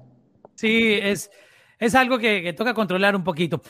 Sí, 0.54 0.92
es, 1.02 1.28
es 1.76 1.94
algo 1.96 2.20
que, 2.20 2.52
toca 2.52 2.72
controlar 2.72 3.16
un 3.16 3.24
poquito. 3.24 3.60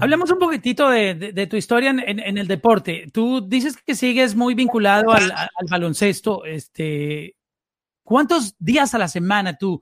Hablemos 0.00 0.28
un 0.32 0.40
poquitito 0.40 0.90
de, 0.90 1.46
tu 1.48 1.56
historia 1.56 1.90
en, 1.90 2.36
el 2.36 2.48
deporte. 2.48 3.06
Tú 3.12 3.46
dices 3.46 3.76
que 3.76 3.94
sigues 3.94 4.34
muy 4.34 4.54
vinculado 4.54 5.12
al, 5.12 5.30
al, 5.30 5.66
baloncesto. 5.70 6.44
Este, 6.44 7.36
¿Cuántos 8.02 8.56
días 8.58 8.92
a 8.92 8.98
la 8.98 9.06
semana 9.06 9.56
tú, 9.56 9.80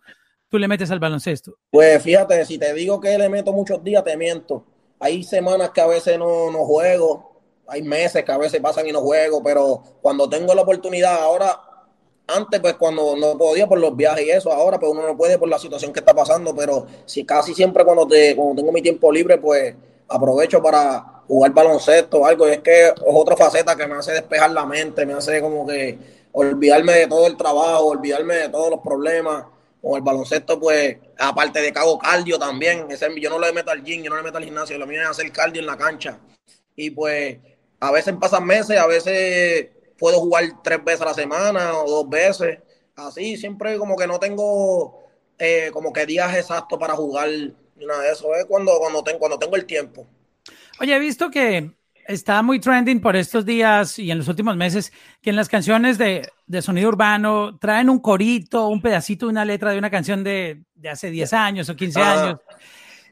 tú 0.50 0.58
le 0.58 0.68
metes 0.68 0.90
al 0.90 1.00
baloncesto? 1.00 1.56
Pues 1.70 2.02
fíjate, 2.02 2.44
si 2.44 2.58
te 2.58 2.74
digo 2.74 3.00
que 3.00 3.16
le 3.16 3.30
meto 3.30 3.54
muchos 3.54 3.82
días, 3.82 4.04
te 4.04 4.18
miento. 4.18 4.66
Hay 5.02 5.24
semanas 5.24 5.70
que 5.70 5.80
a 5.80 5.88
veces 5.88 6.16
no, 6.16 6.48
no 6.52 6.64
juego, 6.64 7.32
hay 7.66 7.82
meses 7.82 8.24
que 8.24 8.30
a 8.30 8.38
veces 8.38 8.60
pasan 8.60 8.86
y 8.86 8.92
no 8.92 9.00
juego, 9.00 9.42
pero 9.42 9.82
cuando 10.00 10.28
tengo 10.28 10.54
la 10.54 10.62
oportunidad, 10.62 11.14
ahora, 11.24 11.60
antes 12.28 12.60
pues 12.60 12.74
cuando 12.74 13.16
no 13.16 13.36
podía 13.36 13.66
por 13.66 13.80
los 13.80 13.96
viajes 13.96 14.24
y 14.24 14.30
eso, 14.30 14.52
ahora 14.52 14.78
pues 14.78 14.92
uno 14.92 15.04
no 15.04 15.16
puede 15.16 15.38
por 15.38 15.48
la 15.48 15.58
situación 15.58 15.92
que 15.92 15.98
está 15.98 16.14
pasando, 16.14 16.54
pero 16.54 16.86
si 17.04 17.24
casi 17.24 17.52
siempre 17.52 17.84
cuando, 17.84 18.06
te, 18.06 18.36
cuando 18.36 18.54
tengo 18.54 18.70
mi 18.70 18.80
tiempo 18.80 19.10
libre, 19.10 19.38
pues 19.38 19.74
aprovecho 20.06 20.62
para 20.62 21.24
jugar 21.26 21.52
baloncesto 21.52 22.20
o 22.20 22.26
algo, 22.26 22.46
es 22.46 22.60
que 22.60 22.86
es 22.86 22.92
otra 23.04 23.36
faceta 23.36 23.74
que 23.74 23.88
me 23.88 23.96
hace 23.96 24.12
despejar 24.12 24.52
la 24.52 24.64
mente, 24.66 25.04
me 25.04 25.14
hace 25.14 25.40
como 25.40 25.66
que 25.66 25.98
olvidarme 26.30 26.92
de 26.92 27.06
todo 27.08 27.26
el 27.26 27.36
trabajo, 27.36 27.86
olvidarme 27.86 28.36
de 28.36 28.48
todos 28.50 28.70
los 28.70 28.78
problemas 28.78 29.46
con 29.82 29.96
el 29.96 30.02
baloncesto, 30.02 30.60
pues, 30.60 30.96
aparte 31.18 31.60
de 31.60 31.72
hago 31.74 31.98
cardio 31.98 32.38
también, 32.38 32.86
ese, 32.88 33.08
yo 33.20 33.28
no 33.28 33.38
le 33.40 33.52
meto 33.52 33.72
al 33.72 33.82
gym, 33.82 34.02
yo 34.02 34.10
no 34.10 34.16
le 34.16 34.22
meto 34.22 34.38
al 34.38 34.44
gimnasio, 34.44 34.78
lo 34.78 34.86
mío 34.86 35.02
es 35.02 35.08
hacer 35.08 35.30
cardio 35.32 35.60
en 35.60 35.66
la 35.66 35.76
cancha. 35.76 36.20
Y 36.76 36.90
pues, 36.90 37.38
a 37.80 37.90
veces 37.90 38.14
pasan 38.20 38.46
meses, 38.46 38.78
a 38.78 38.86
veces 38.86 39.70
puedo 39.98 40.20
jugar 40.20 40.44
tres 40.62 40.82
veces 40.84 41.02
a 41.02 41.06
la 41.06 41.14
semana 41.14 41.76
o 41.76 41.90
dos 41.90 42.08
veces. 42.08 42.60
Así, 42.94 43.36
siempre 43.36 43.76
como 43.76 43.96
que 43.96 44.06
no 44.06 44.20
tengo 44.20 45.08
eh, 45.38 45.70
como 45.72 45.92
que 45.92 46.06
días 46.06 46.36
exactos 46.36 46.78
para 46.78 46.94
jugar 46.94 47.28
nada 47.76 48.02
de 48.02 48.12
eso. 48.12 48.32
Es 48.36 48.44
cuando, 48.44 48.78
cuando, 48.78 49.02
tengo, 49.02 49.18
cuando 49.18 49.38
tengo 49.38 49.56
el 49.56 49.66
tiempo. 49.66 50.06
Oye, 50.80 50.94
he 50.94 50.98
visto 51.00 51.30
que 51.30 51.72
está 52.06 52.42
muy 52.42 52.60
trending 52.60 53.00
por 53.00 53.16
estos 53.16 53.44
días 53.44 53.98
y 53.98 54.10
en 54.10 54.18
los 54.18 54.28
últimos 54.28 54.56
meses 54.56 54.92
que 55.20 55.30
en 55.30 55.36
las 55.36 55.48
canciones 55.48 55.98
de, 55.98 56.28
sonido 56.60 56.88
urbano 56.88 57.58
traen 57.58 57.90
un 57.90 58.00
corito, 58.00 58.68
un 58.68 58.80
pedacito 58.80 59.26
de 59.26 59.30
una 59.32 59.44
letra 59.44 59.70
de 59.70 59.78
una 59.78 59.90
canción 59.90 60.24
de, 60.24 60.62
hace 60.90 61.10
10 61.10 61.32
años 61.32 61.68
o 61.68 61.76
15 61.76 62.00
años. 62.00 62.40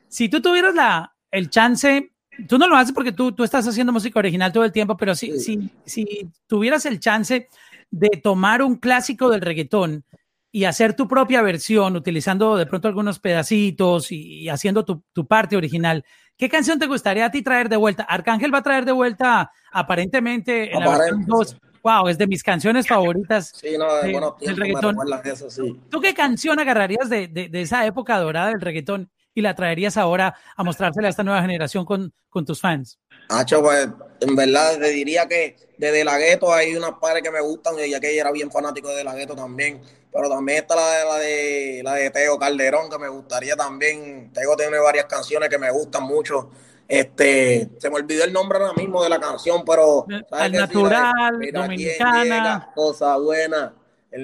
Si 0.08 0.28
tú 0.28 0.42
tuvieras 0.42 0.74
la, 0.74 1.14
el 1.30 1.50
chance, 1.50 2.12
tú 2.48 2.58
no 2.58 2.68
lo 2.68 2.76
haces 2.76 2.92
porque 2.92 3.12
tú, 3.12 3.32
tú 3.32 3.44
estás 3.44 3.66
haciendo 3.66 3.92
música 3.92 4.18
original 4.18 4.52
todo 4.52 4.64
el 4.64 4.72
tiempo, 4.72 4.96
pero 4.96 5.14
si, 5.14 5.38
si, 5.38 5.70
si 5.84 6.28
tuvieras 6.46 6.84
el 6.86 7.00
chance 7.00 7.48
de 7.90 8.08
tomar 8.22 8.62
un 8.62 8.76
clásico 8.76 9.30
del 9.30 9.40
reggaetón 9.40 10.04
y 10.52 10.64
hacer 10.64 10.94
tu 10.94 11.06
propia 11.06 11.42
versión, 11.42 11.94
utilizando 11.96 12.56
de 12.56 12.66
pronto 12.66 12.88
algunos 12.88 13.20
pedacitos 13.20 14.10
y, 14.10 14.48
haciendo 14.48 14.84
tu, 14.84 15.04
tu, 15.12 15.26
parte 15.26 15.56
original, 15.56 16.04
¿Qué 16.40 16.48
canción 16.48 16.78
te 16.78 16.86
gustaría 16.86 17.26
a 17.26 17.30
ti 17.30 17.42
traer 17.42 17.68
de 17.68 17.76
vuelta? 17.76 18.02
Arcángel 18.04 18.52
va 18.52 18.58
a 18.58 18.62
traer 18.62 18.86
de 18.86 18.92
vuelta 18.92 19.52
aparentemente 19.70 20.74
en 20.74 20.80
la 20.80 20.96
versión 20.96 21.26
2. 21.26 21.56
Wow, 21.82 22.08
es 22.08 22.16
de 22.16 22.26
mis 22.26 22.42
canciones 22.42 22.88
favoritas. 22.88 23.52
Sí, 23.54 23.76
no, 23.76 23.94
de, 23.96 24.10
bueno, 24.10 24.38
del 24.40 24.56
reggaetón. 24.56 24.96
Eso, 25.22 25.50
sí. 25.50 25.78
¿Tú 25.90 26.00
qué 26.00 26.14
canción 26.14 26.58
agarrarías 26.58 27.10
de, 27.10 27.28
de, 27.28 27.50
de, 27.50 27.60
esa 27.60 27.84
época 27.84 28.16
dorada 28.16 28.48
del 28.48 28.62
reggaetón 28.62 29.10
y 29.34 29.42
la 29.42 29.54
traerías 29.54 29.98
ahora 29.98 30.34
a 30.56 30.64
mostrársela 30.64 31.08
a 31.08 31.10
esta 31.10 31.22
nueva 31.22 31.42
generación 31.42 31.84
con, 31.84 32.14
con 32.30 32.46
tus 32.46 32.58
fans? 32.58 32.98
Hacho, 33.28 33.60
pues 33.60 33.90
en 34.20 34.34
verdad 34.34 34.78
te 34.78 34.88
diría 34.88 35.28
que 35.28 35.56
desde 35.76 36.04
la 36.04 36.16
gueto 36.16 36.54
hay 36.54 36.74
unas 36.74 36.92
pares 36.92 37.22
que 37.22 37.30
me 37.30 37.42
gustan, 37.42 37.74
ya 37.86 38.00
que 38.00 38.12
ella 38.12 38.22
era 38.22 38.32
bien 38.32 38.50
fanático 38.50 38.88
de 38.88 39.04
la 39.04 39.14
gueto 39.14 39.36
también. 39.36 39.82
Pero 40.12 40.28
también 40.28 40.58
está 40.58 40.74
la 40.74 40.88
de, 40.90 41.04
la 41.04 41.16
de 41.16 41.80
la 41.84 41.94
de 41.94 42.10
Teo 42.10 42.38
Calderón, 42.38 42.90
que 42.90 42.98
me 42.98 43.08
gustaría 43.08 43.54
también. 43.56 44.32
Teo 44.32 44.56
tiene 44.56 44.78
varias 44.78 45.04
canciones 45.06 45.48
que 45.48 45.58
me 45.58 45.70
gustan 45.70 46.02
mucho. 46.02 46.50
Este, 46.88 47.68
se 47.78 47.88
me 47.88 47.96
olvidó 47.96 48.24
el 48.24 48.32
nombre 48.32 48.58
ahora 48.58 48.72
mismo 48.72 49.00
de 49.02 49.08
la 49.08 49.20
canción, 49.20 49.64
pero 49.64 50.04
Al 50.32 50.50
natural, 50.50 51.40
dominicana. 51.52 52.70
cosa 52.74 53.16
buena. 53.16 53.72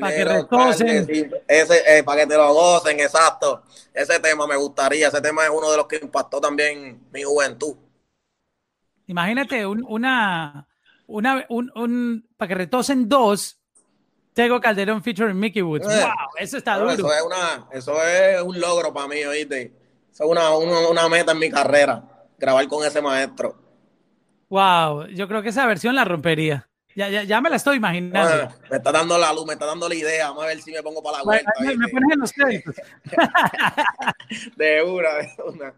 Para 0.00 0.16
que 0.16 0.24
recocen. 0.24 1.32
Ese, 1.46 1.98
eh, 1.98 2.02
para 2.02 2.22
que 2.22 2.26
te 2.26 2.36
lo 2.36 2.52
gocen, 2.52 2.98
exacto. 2.98 3.62
Ese 3.94 4.18
tema 4.18 4.48
me 4.48 4.56
gustaría. 4.56 5.06
Ese 5.06 5.20
tema 5.20 5.44
es 5.44 5.50
uno 5.50 5.70
de 5.70 5.76
los 5.76 5.86
que 5.86 6.00
impactó 6.02 6.40
también 6.40 7.06
mi 7.12 7.22
juventud. 7.22 7.76
Imagínate 9.06 9.64
una, 9.64 10.66
una, 11.06 11.46
un, 11.48 11.70
un, 11.76 12.28
para 12.36 12.48
que 12.48 12.54
retosen 12.56 13.08
dos, 13.08 13.60
Tego 14.36 14.60
Calderón 14.60 15.02
featuring 15.02 15.34
Mickey 15.34 15.62
Woods. 15.62 15.86
Eh, 15.86 16.02
wow, 16.02 16.28
eso 16.38 16.58
está 16.58 16.76
duro. 16.76 16.90
Eso 16.90 17.10
es, 17.10 17.22
una, 17.22 17.68
eso 17.72 18.04
es 18.04 18.42
un 18.42 18.60
logro 18.60 18.92
para 18.92 19.08
mí, 19.08 19.24
oíste. 19.24 19.72
Eso 20.12 20.24
es 20.24 20.30
una, 20.30 20.54
una, 20.54 21.08
meta 21.08 21.32
en 21.32 21.38
mi 21.38 21.50
carrera, 21.50 22.04
grabar 22.36 22.68
con 22.68 22.84
ese 22.86 23.00
maestro. 23.00 23.56
Wow, 24.50 25.06
yo 25.06 25.26
creo 25.26 25.40
que 25.40 25.48
esa 25.48 25.64
versión 25.64 25.94
la 25.94 26.04
rompería. 26.04 26.68
Ya, 26.94 27.08
ya, 27.08 27.22
ya 27.22 27.40
me 27.40 27.48
la 27.48 27.56
estoy 27.56 27.78
imaginando. 27.78 28.42
Eh, 28.42 28.48
me 28.72 28.76
está 28.76 28.92
dando 28.92 29.16
la 29.16 29.32
luz, 29.32 29.46
me 29.46 29.54
está 29.54 29.64
dando 29.64 29.88
la 29.88 29.94
idea. 29.94 30.28
Vamos 30.28 30.44
a 30.44 30.48
ver 30.48 30.60
si 30.60 30.70
me 30.70 30.82
pongo 30.82 31.02
para 31.02 31.16
la 31.16 31.24
vuelta. 31.24 31.52
me, 31.58 31.88
pones 31.88 32.12
en 32.12 32.20
los 32.20 32.32
créditos. 32.34 32.74
de 34.56 34.82
una, 34.82 35.14
de 35.14 35.34
una. 35.46 35.74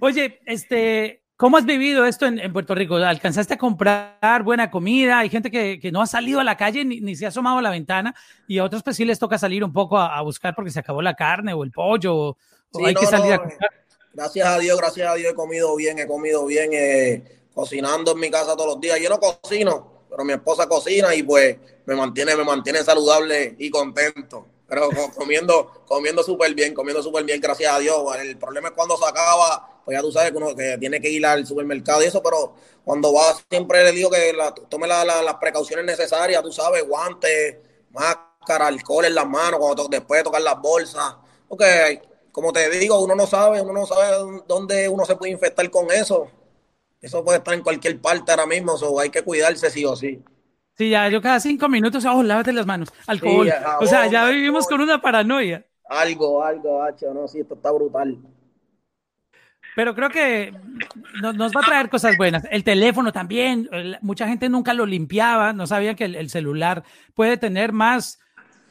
Oye, 0.00 0.40
este, 0.44 1.22
¿Cómo 1.40 1.56
has 1.56 1.64
vivido 1.64 2.04
esto 2.04 2.26
en, 2.26 2.52
Puerto 2.52 2.74
Rico? 2.74 2.96
¿Alcanzaste 2.96 3.54
a 3.54 3.56
comprar 3.56 4.42
buena 4.44 4.70
comida? 4.70 5.20
Hay 5.20 5.30
gente 5.30 5.50
que, 5.50 5.90
no 5.90 6.02
ha 6.02 6.06
salido 6.06 6.38
a 6.38 6.44
la 6.44 6.58
calle 6.58 6.84
ni, 6.84 7.16
se 7.16 7.24
ha 7.24 7.28
asomado 7.28 7.56
a 7.56 7.62
la 7.62 7.70
ventana 7.70 8.14
y 8.46 8.58
a 8.58 8.64
otros 8.64 8.82
pues 8.82 8.96
sí 8.96 9.06
les 9.06 9.18
toca 9.18 9.38
salir 9.38 9.64
un 9.64 9.72
poco 9.72 9.96
a, 9.96 10.20
buscar 10.20 10.54
porque 10.54 10.70
se 10.70 10.80
acabó 10.80 11.00
la 11.00 11.14
carne 11.14 11.54
o 11.54 11.64
el 11.64 11.70
pollo 11.70 12.14
o, 12.14 12.36
hay 12.84 12.94
que 12.94 13.06
salir 13.06 13.32
a 13.32 13.38
comprar. 13.38 13.70
Gracias 14.12 14.46
a 14.46 14.58
Dios, 14.58 14.76
gracias 14.76 15.08
a 15.08 15.14
Dios 15.14 15.32
he 15.32 15.34
comido 15.34 15.74
bien, 15.76 15.98
he 15.98 16.06
comido 16.06 16.44
bien, 16.44 16.72
eh, 16.74 17.40
cocinando 17.54 18.12
en 18.12 18.20
mi 18.20 18.30
casa 18.30 18.54
todos 18.54 18.74
los 18.74 18.80
días. 18.82 19.00
Yo 19.00 19.08
no 19.08 19.18
cocino, 19.18 20.04
pero 20.10 20.22
mi 20.26 20.34
esposa 20.34 20.68
cocina 20.68 21.14
y 21.14 21.22
pues 21.22 21.56
me 21.86 21.96
mantiene, 21.96 22.36
me 22.36 22.44
mantiene 22.44 22.84
saludable 22.84 23.56
y 23.58 23.70
contento. 23.70 24.46
Pero 24.70 24.88
comiendo, 25.16 25.82
comiendo 25.84 26.22
súper 26.22 26.54
bien, 26.54 26.72
comiendo 26.72 27.02
súper 27.02 27.24
bien, 27.24 27.40
gracias 27.40 27.74
a 27.74 27.80
Dios. 27.80 28.00
El 28.20 28.38
problema 28.38 28.68
es 28.68 28.74
cuando 28.74 28.96
se 28.96 29.04
acaba, 29.04 29.82
pues 29.84 29.96
ya 29.96 30.00
tú 30.00 30.12
sabes 30.12 30.30
que 30.30 30.36
uno 30.36 30.54
que 30.54 30.78
tiene 30.78 31.00
que 31.00 31.10
ir 31.10 31.26
al 31.26 31.44
supermercado 31.44 32.04
y 32.04 32.06
eso, 32.06 32.22
pero 32.22 32.54
cuando 32.84 33.12
va 33.12 33.34
siempre 33.50 33.82
le 33.82 33.90
digo 33.90 34.08
que 34.10 34.32
la, 34.32 34.54
tome 34.54 34.86
las 34.86 35.34
precauciones 35.40 35.84
necesarias, 35.84 36.40
tú 36.44 36.52
sabes, 36.52 36.86
guantes, 36.86 37.56
máscara, 37.90 38.68
alcohol 38.68 39.06
en 39.06 39.16
las 39.16 39.26
manos, 39.26 39.58
cuando 39.58 39.88
después 39.88 40.20
de 40.20 40.24
tocar 40.24 40.42
las 40.42 40.60
bolsas. 40.60 41.16
Porque, 41.48 42.00
como 42.30 42.52
te 42.52 42.70
digo, 42.70 43.00
uno 43.00 43.16
no 43.16 43.26
sabe, 43.26 43.60
uno 43.60 43.72
no 43.72 43.86
sabe 43.86 44.42
dónde 44.46 44.88
uno 44.88 45.04
se 45.04 45.16
puede 45.16 45.32
infectar 45.32 45.68
con 45.68 45.90
eso. 45.90 46.28
Eso 47.00 47.24
puede 47.24 47.38
estar 47.38 47.54
en 47.54 47.62
cualquier 47.62 48.00
parte 48.00 48.30
ahora 48.30 48.46
mismo, 48.46 48.74
o 48.74 49.00
hay 49.00 49.10
que 49.10 49.24
cuidarse 49.24 49.68
sí 49.68 49.84
o 49.84 49.96
sí. 49.96 50.22
Sí, 50.80 50.88
ya 50.88 51.10
yo 51.10 51.20
cada 51.20 51.38
cinco 51.40 51.68
minutos, 51.68 52.06
oh, 52.06 52.22
lávate 52.22 52.54
las 52.54 52.64
manos, 52.64 52.88
alcohol. 53.06 53.52
o 53.80 53.86
sea, 53.86 54.06
ya 54.06 54.26
vivimos 54.30 54.66
con 54.66 54.80
una 54.80 54.98
paranoia. 54.98 55.62
Algo, 55.86 56.42
algo, 56.42 56.82
hacho, 56.82 57.12
no, 57.12 57.28
sí, 57.28 57.40
esto 57.40 57.52
está 57.52 57.70
brutal. 57.70 58.16
Pero 59.76 59.94
creo 59.94 60.08
que 60.08 60.54
nos 61.20 61.52
va 61.54 61.60
a 61.60 61.66
traer 61.66 61.90
cosas 61.90 62.16
buenas. 62.16 62.44
El 62.50 62.64
teléfono 62.64 63.12
también, 63.12 63.68
mucha 64.00 64.26
gente 64.26 64.48
nunca 64.48 64.72
lo 64.72 64.86
limpiaba, 64.86 65.52
no 65.52 65.66
sabían 65.66 65.96
que 65.96 66.06
el, 66.06 66.30
celular 66.30 66.82
puede 67.12 67.36
tener 67.36 67.74
más, 67.74 68.18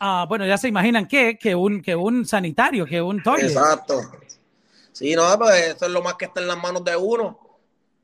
uh, 0.02 0.26
bueno, 0.28 0.48
ya 0.48 0.58
se 0.58 0.67
imaginan 0.67 1.06
que, 1.06 1.38
que, 1.38 1.54
un, 1.54 1.80
que 1.80 1.95
un 1.95 2.26
sanitario, 2.26 2.88
que 2.88 3.00
un 3.00 3.22
toilet. 3.22 3.52
Exacto. 3.52 4.02
Sí, 4.93 5.13
no, 5.13 5.26
pues 5.38 5.76
eso 5.76 5.86
es 5.86 5.91
lo 5.91 6.02
más 6.02 6.15
que 6.15 6.26
está 6.26 6.41
en 6.41 6.48
las 6.48 6.58
manos 6.58 6.84
de 6.84 6.95
uno 6.95 7.48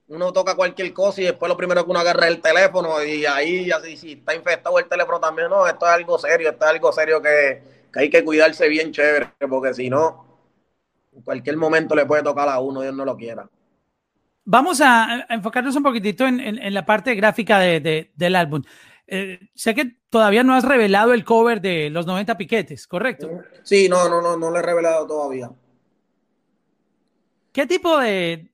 uno 0.08 0.32
toca 0.32 0.56
cualquier 0.56 0.94
cosa 0.94 1.22
y 1.22 1.26
después 1.26 1.50
lo 1.50 1.58
primero 1.58 1.84
que 1.84 1.92
uno 1.92 2.00
agarra 2.00 2.28
es 2.28 2.36
el 2.36 2.42
teléfono 2.42 3.04
y 3.04 3.26
ahí 3.26 3.72
así 3.72 3.98
si 3.98 4.12
está 4.14 4.36
infectado 4.36 4.78
el 4.78 4.86
teléfono 4.86 5.20
también, 5.20 5.50
no, 5.50 5.68
esto 5.68 5.86
es 5.86 5.92
algo 5.92 6.20
serio, 6.20 6.50
esto 6.50 6.66
es 6.66 6.72
algo 6.72 6.92
serio 6.92 7.22
que, 7.22 7.62
hay 7.94 8.10
que 8.10 8.24
cuidarse 8.24 8.68
bien 8.68 8.92
chévere, 8.92 9.30
porque 9.50 9.74
si 9.74 9.90
no, 9.90 10.26
en 11.16 11.22
cualquier 11.22 11.58
momento 11.58 11.96
le 11.96 12.06
puede 12.06 12.24
tocar 12.24 12.50
a 12.50 12.60
uno, 12.60 12.82
Dios 12.82 12.94
no 12.94 13.06
lo 13.06 13.16
quiera. 13.16 13.50
Vamos 14.44 14.82
a, 14.82 15.26
enfocarnos 15.30 15.76
un 15.76 15.84
poquitito 15.84 16.26
en, 16.28 16.74
la 16.74 16.86
parte 16.86 17.16
gráfica 17.16 17.60
del 17.60 18.36
álbum. 18.36 18.62
Eh, 19.08 19.40
sé 19.56 19.74
que 19.74 19.98
todavía 20.10 20.44
no 20.44 20.56
has 20.56 20.66
revelado 20.66 21.14
el 21.14 21.24
cover 21.24 21.62
de 21.62 21.90
los 21.90 22.06
90 22.06 22.38
piquetes, 22.38 22.86
¿correcto? 22.86 23.30
Sí, 23.64 23.88
no, 23.88 24.10
no, 24.10 24.22
no, 24.22 24.38
no 24.38 24.52
lo 24.52 24.60
he 24.60 24.62
revelado 24.62 25.08
todavía. 25.08 25.50
¿Qué 27.56 27.66
tipo 27.66 27.98
de, 28.00 28.50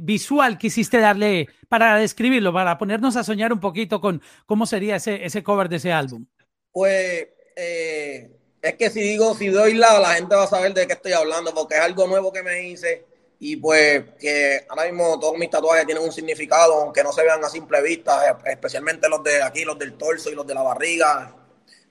visual 0.00 0.56
quisiste 0.56 0.98
darle 0.98 1.46
para 1.68 1.98
describirlo, 1.98 2.50
para 2.50 2.78
ponernos 2.78 3.16
a 3.16 3.22
soñar 3.22 3.52
un 3.52 3.60
poquito 3.60 4.00
con 4.00 4.22
cómo 4.46 4.64
sería 4.64 4.96
ese, 4.96 5.26
ese 5.26 5.42
cover 5.42 5.68
de 5.68 5.76
ese 5.76 5.92
álbum? 5.92 6.24
Pues 6.72 7.28
eh, 7.54 8.30
es 8.62 8.74
que 8.76 8.88
si 8.88 9.02
digo, 9.02 9.34
si 9.34 9.48
doy 9.48 9.74
lado, 9.74 10.00
la 10.00 10.14
gente 10.14 10.34
va 10.34 10.44
a 10.44 10.46
saber 10.46 10.72
de 10.72 10.86
qué 10.86 10.94
estoy 10.94 11.12
hablando, 11.12 11.52
porque 11.52 11.74
es 11.74 11.82
algo 11.82 12.06
nuevo 12.06 12.32
que 12.32 12.42
me 12.42 12.66
hice 12.66 13.04
y 13.38 13.56
pues 13.56 14.04
que 14.18 14.64
ahora 14.70 14.86
mismo 14.86 15.20
todos 15.20 15.36
mis 15.36 15.50
tatuajes 15.50 15.84
tienen 15.84 16.02
un 16.02 16.12
significado, 16.12 16.80
aunque 16.80 17.02
no 17.02 17.12
se 17.12 17.22
vean 17.22 17.44
a 17.44 17.50
simple 17.50 17.82
vista, 17.82 18.40
especialmente 18.46 19.06
los 19.10 19.22
de 19.22 19.42
aquí, 19.42 19.66
los 19.66 19.78
del 19.78 19.98
torso 19.98 20.30
y 20.30 20.34
los 20.34 20.46
de 20.46 20.54
la 20.54 20.62
barriga, 20.62 21.36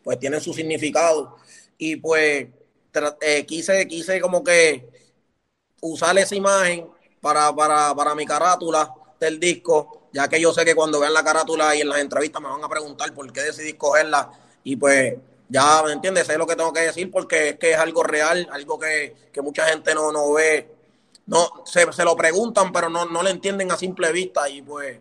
pues 0.03 0.17
tienen 0.17 0.41
su 0.41 0.51
significado. 0.51 1.37
Y 1.77 1.97
pues 1.97 2.47
eh, 3.21 3.45
quise, 3.45 3.87
quise 3.87 4.19
como 4.19 4.43
que 4.43 5.00
usar 5.81 6.17
esa 6.17 6.35
imagen 6.35 6.87
para, 7.19 7.53
para, 7.53 7.93
para 7.93 8.15
mi 8.15 8.25
carátula 8.25 8.93
del 9.19 9.39
disco, 9.39 10.07
ya 10.13 10.27
que 10.27 10.39
yo 10.39 10.53
sé 10.53 10.65
que 10.65 10.75
cuando 10.75 10.99
vean 10.99 11.13
la 11.13 11.23
carátula 11.23 11.75
y 11.75 11.81
en 11.81 11.89
las 11.89 11.99
entrevistas 11.99 12.41
me 12.41 12.49
van 12.49 12.63
a 12.63 12.69
preguntar 12.69 13.13
por 13.13 13.31
qué 13.31 13.41
decidí 13.41 13.73
cogerla 13.73 14.31
y 14.63 14.75
pues 14.75 15.15
ya, 15.49 15.83
¿me 15.83 15.91
entiendes? 15.91 16.27
Sé 16.27 16.37
lo 16.37 16.47
que 16.47 16.55
tengo 16.55 16.73
que 16.73 16.81
decir 16.81 17.11
porque 17.11 17.49
es 17.49 17.59
que 17.59 17.71
es 17.71 17.77
algo 17.77 18.03
real, 18.03 18.47
algo 18.51 18.79
que, 18.79 19.15
mucha 19.43 19.67
gente 19.67 19.93
no, 19.93 20.11
no 20.11 20.31
ve, 20.33 20.73
no 21.25 21.63
se, 21.65 21.91
se 21.91 22.03
lo 22.03 22.15
preguntan 22.15 22.71
pero 22.71 22.89
no, 22.89 23.05
no 23.05 23.21
le 23.21 23.31
entienden 23.31 23.71
a 23.71 23.77
simple 23.77 24.11
vista 24.11 24.49
y 24.49 24.61
pues 24.61 24.99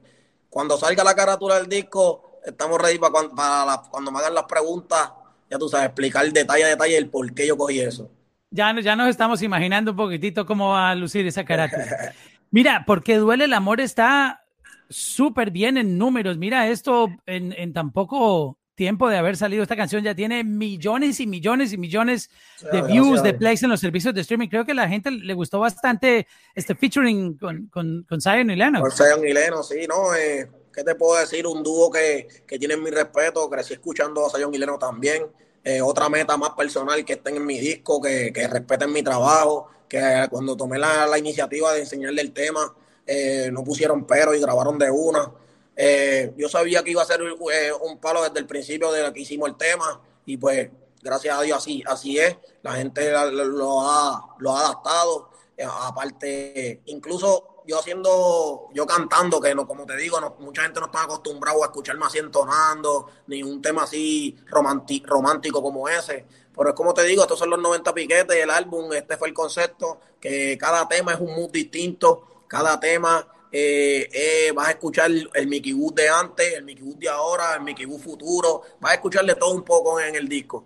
cuando 0.51 0.77
salga 0.77 1.05
la 1.05 1.15
carátula 1.15 1.57
del 1.57 1.69
disco 1.69 2.31
estamos 2.45 2.81
ready 2.81 2.99
para, 2.99 3.13
cuando, 3.13 3.35
para 3.35 3.83
cuando 3.91 4.11
me 4.11 4.19
hagan 4.19 4.35
las 4.35 4.45
preguntas, 4.45 5.11
ya 5.51 5.59
tú 5.59 5.69
sabes, 5.69 5.87
explicar 5.87 6.31
detalle 6.33 6.65
a 6.65 6.69
detalle 6.69 6.97
el 6.97 7.09
por 7.09 7.33
qué 7.35 7.47
yo 7.47 7.57
cogí 7.57 7.81
eso. 7.81 8.09
Ya, 8.51 8.75
ya 8.81 8.97
nos 8.97 9.09
estamos 9.09 9.43
imaginando 9.43 9.93
un 9.93 9.97
poquitito 9.97 10.45
cómo 10.45 10.71
va 10.71 10.91
a 10.91 10.95
lucir 10.95 11.27
esa 11.27 11.45
carátula. 11.45 12.13
Mira, 12.51 12.85
porque 12.87 13.17
duele 13.17 13.45
el 13.45 13.53
amor 13.53 13.81
está 13.81 14.45
súper 14.89 15.51
bien 15.51 15.77
en 15.77 15.97
números. 15.97 16.37
Mira, 16.37 16.69
esto 16.69 17.09
en, 17.27 17.53
en 17.53 17.73
tan 17.73 17.93
poco 17.93 18.59
tiempo 18.75 19.11
de 19.11 19.19
haber 19.19 19.37
salido 19.37 19.63
esta 19.63 19.77
canción 19.77 20.03
ya 20.03 20.15
tiene 20.15 20.43
millones 20.43 21.21
y 21.21 21.27
millones 21.27 21.73
y 21.75 21.77
millones 21.77 22.31
de 22.73 22.81
views, 22.81 23.23
de 23.23 23.35
plays 23.35 23.63
en 23.63 23.69
los 23.69 23.79
servicios 23.79 24.15
de 24.15 24.23
streaming. 24.23 24.49
Creo 24.49 24.65
que 24.65 24.73
a 24.73 24.75
la 24.75 24.89
gente 24.89 25.11
le 25.11 25.35
gustó 25.35 25.61
bastante 25.61 26.27
este 26.55 26.75
featuring 26.75 27.37
con, 27.37 27.67
con, 27.67 28.05
con 28.09 28.21
Zion 28.21 28.51
y 28.51 28.57
Leno. 28.57 28.81
Con 28.81 28.91
Zion 28.91 29.23
y 29.29 29.35
Leno, 29.35 29.63
sí, 29.63 29.87
¿no? 29.87 30.15
Eh, 30.15 30.51
¿Qué 30.73 30.83
te 30.83 30.95
puedo 30.95 31.21
decir? 31.21 31.47
Un 31.47 31.63
dúo 31.63 31.91
que, 31.91 32.27
que 32.49 32.59
tiene 32.59 32.77
mi 32.79 32.91
respeto. 32.91 33.51
Crecí 33.51 33.75
escuchando 33.75 34.27
a 34.27 34.31
Zion 34.31 34.55
y 34.55 34.59
Leno 34.59 34.79
también. 34.79 35.27
Eh, 35.63 35.83
otra 35.83 36.09
meta 36.09 36.37
más 36.37 36.51
personal 36.51 37.05
que 37.05 37.15
estén 37.15 37.37
en 37.37 37.45
mi 37.45 37.59
disco, 37.59 38.01
que, 38.01 38.33
respeten 38.49 38.93
mi 38.93 39.03
trabajo, 39.03 39.69
que 39.89 40.27
cuando 40.31 40.57
tomé 40.57 40.79
la, 40.79 41.19
iniciativa 41.19 41.73
de 41.73 41.81
enseñarle 41.81 42.23
el 42.23 42.33
tema, 42.33 42.75
eh, 43.07 43.51
no 43.53 43.63
pusieron 43.63 44.07
pero 44.07 44.35
y 44.35 44.41
grabaron 44.41 44.79
de 44.79 44.91
una. 44.91 45.31
Eh, 45.77 46.33
yo 46.37 46.49
sabía 46.49 46.83
que 46.83 46.91
iba 46.93 47.03
a 47.03 47.07
ser 47.07 47.21
un 47.23 47.99
palo 47.99 48.23
desde 48.23 48.39
el 48.39 48.47
principio 48.47 48.91
de 48.93 49.13
que 49.13 49.21
hicimos 49.21 49.49
el 49.49 49.57
tema 49.57 50.01
y 50.27 50.37
pues 50.37 50.71
gracias 51.03 51.39
a 51.39 51.43
Dios 51.43 51.59
así, 51.59 51.83
así 51.87 52.19
es. 52.19 52.37
La 52.63 52.73
gente 52.73 53.11
lo 53.11 53.83
ha, 53.83 54.37
lo 54.39 54.57
ha 54.57 54.61
adaptado. 54.61 55.31
aparte, 55.63 56.81
incluso 56.87 57.60
yo 57.67 57.79
haciendo, 57.79 58.69
yo 58.73 58.87
cantando, 58.87 59.41
que 59.41 59.55
no, 59.55 59.67
como 59.67 59.87
te 59.87 59.97
digo, 59.97 60.21
no, 60.21 60.37
mucha 60.41 60.63
gente 60.63 60.81
no 60.81 60.87
está 60.87 61.05
acostumbrado 61.05 61.63
a 61.63 61.67
escucharme 61.67 62.07
así 62.07 62.19
entonando, 62.19 63.11
ni 63.27 63.43
un 63.43 63.61
tema 63.61 63.85
así 63.85 64.37
romántico 64.47 65.63
como 65.63 65.89
ese. 65.89 66.27
Pero 66.57 66.71
es 66.71 66.75
como 66.75 66.93
te 66.93 67.05
digo, 67.05 67.23
estos 67.23 67.39
son 67.39 67.51
los 67.51 67.59
90 67.59 67.95
piquetes, 67.95 68.37
el 68.37 68.51
álbum, 68.51 68.93
este 68.93 69.17
fue 69.17 69.29
el 69.29 69.35
concepto, 69.35 70.01
que 70.21 70.59
cada 70.59 70.87
tema 70.89 71.15
es 71.15 71.21
un 71.21 71.35
mood 71.35 71.51
distinto, 71.51 72.45
cada 72.49 72.79
tema 72.79 73.27
eh, 73.53 74.09
eh, 74.13 74.53
vas 74.53 74.69
a 74.69 74.71
escuchar 74.73 75.11
el 75.11 75.47
Mickey 75.47 75.73
Wood 75.73 75.95
de 75.95 76.09
antes, 76.09 76.55
el 76.55 76.65
Mickey 76.65 76.85
Wood 76.85 76.97
de 76.97 77.09
ahora, 77.09 77.55
el 77.55 77.63
Mickey 77.63 77.87
Wood 77.87 78.01
futuro, 78.01 78.63
vas 78.81 78.93
a 78.93 78.95
escucharle 78.95 79.35
todo 79.35 79.53
un 79.53 79.65
poco 79.65 80.01
en 80.01 80.15
el 80.15 80.29
disco. 80.29 80.65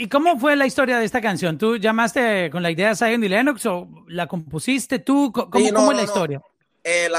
¿Y 0.00 0.08
cómo 0.08 0.38
fue 0.38 0.56
la 0.56 0.64
historia 0.64 0.98
de 0.98 1.04
esta 1.04 1.20
canción? 1.20 1.58
¿Tú 1.58 1.76
llamaste 1.76 2.48
con 2.50 2.62
la 2.62 2.70
idea 2.70 2.88
de 2.88 2.96
Zion 2.96 3.22
y 3.22 3.28
Lennox 3.28 3.66
o 3.66 3.86
la 4.08 4.26
compusiste 4.26 5.00
tú? 5.00 5.30
¿Cómo, 5.30 5.58
es 5.58 5.72
la 5.74 6.02
historia? 6.02 6.40
Eh, 6.82 7.10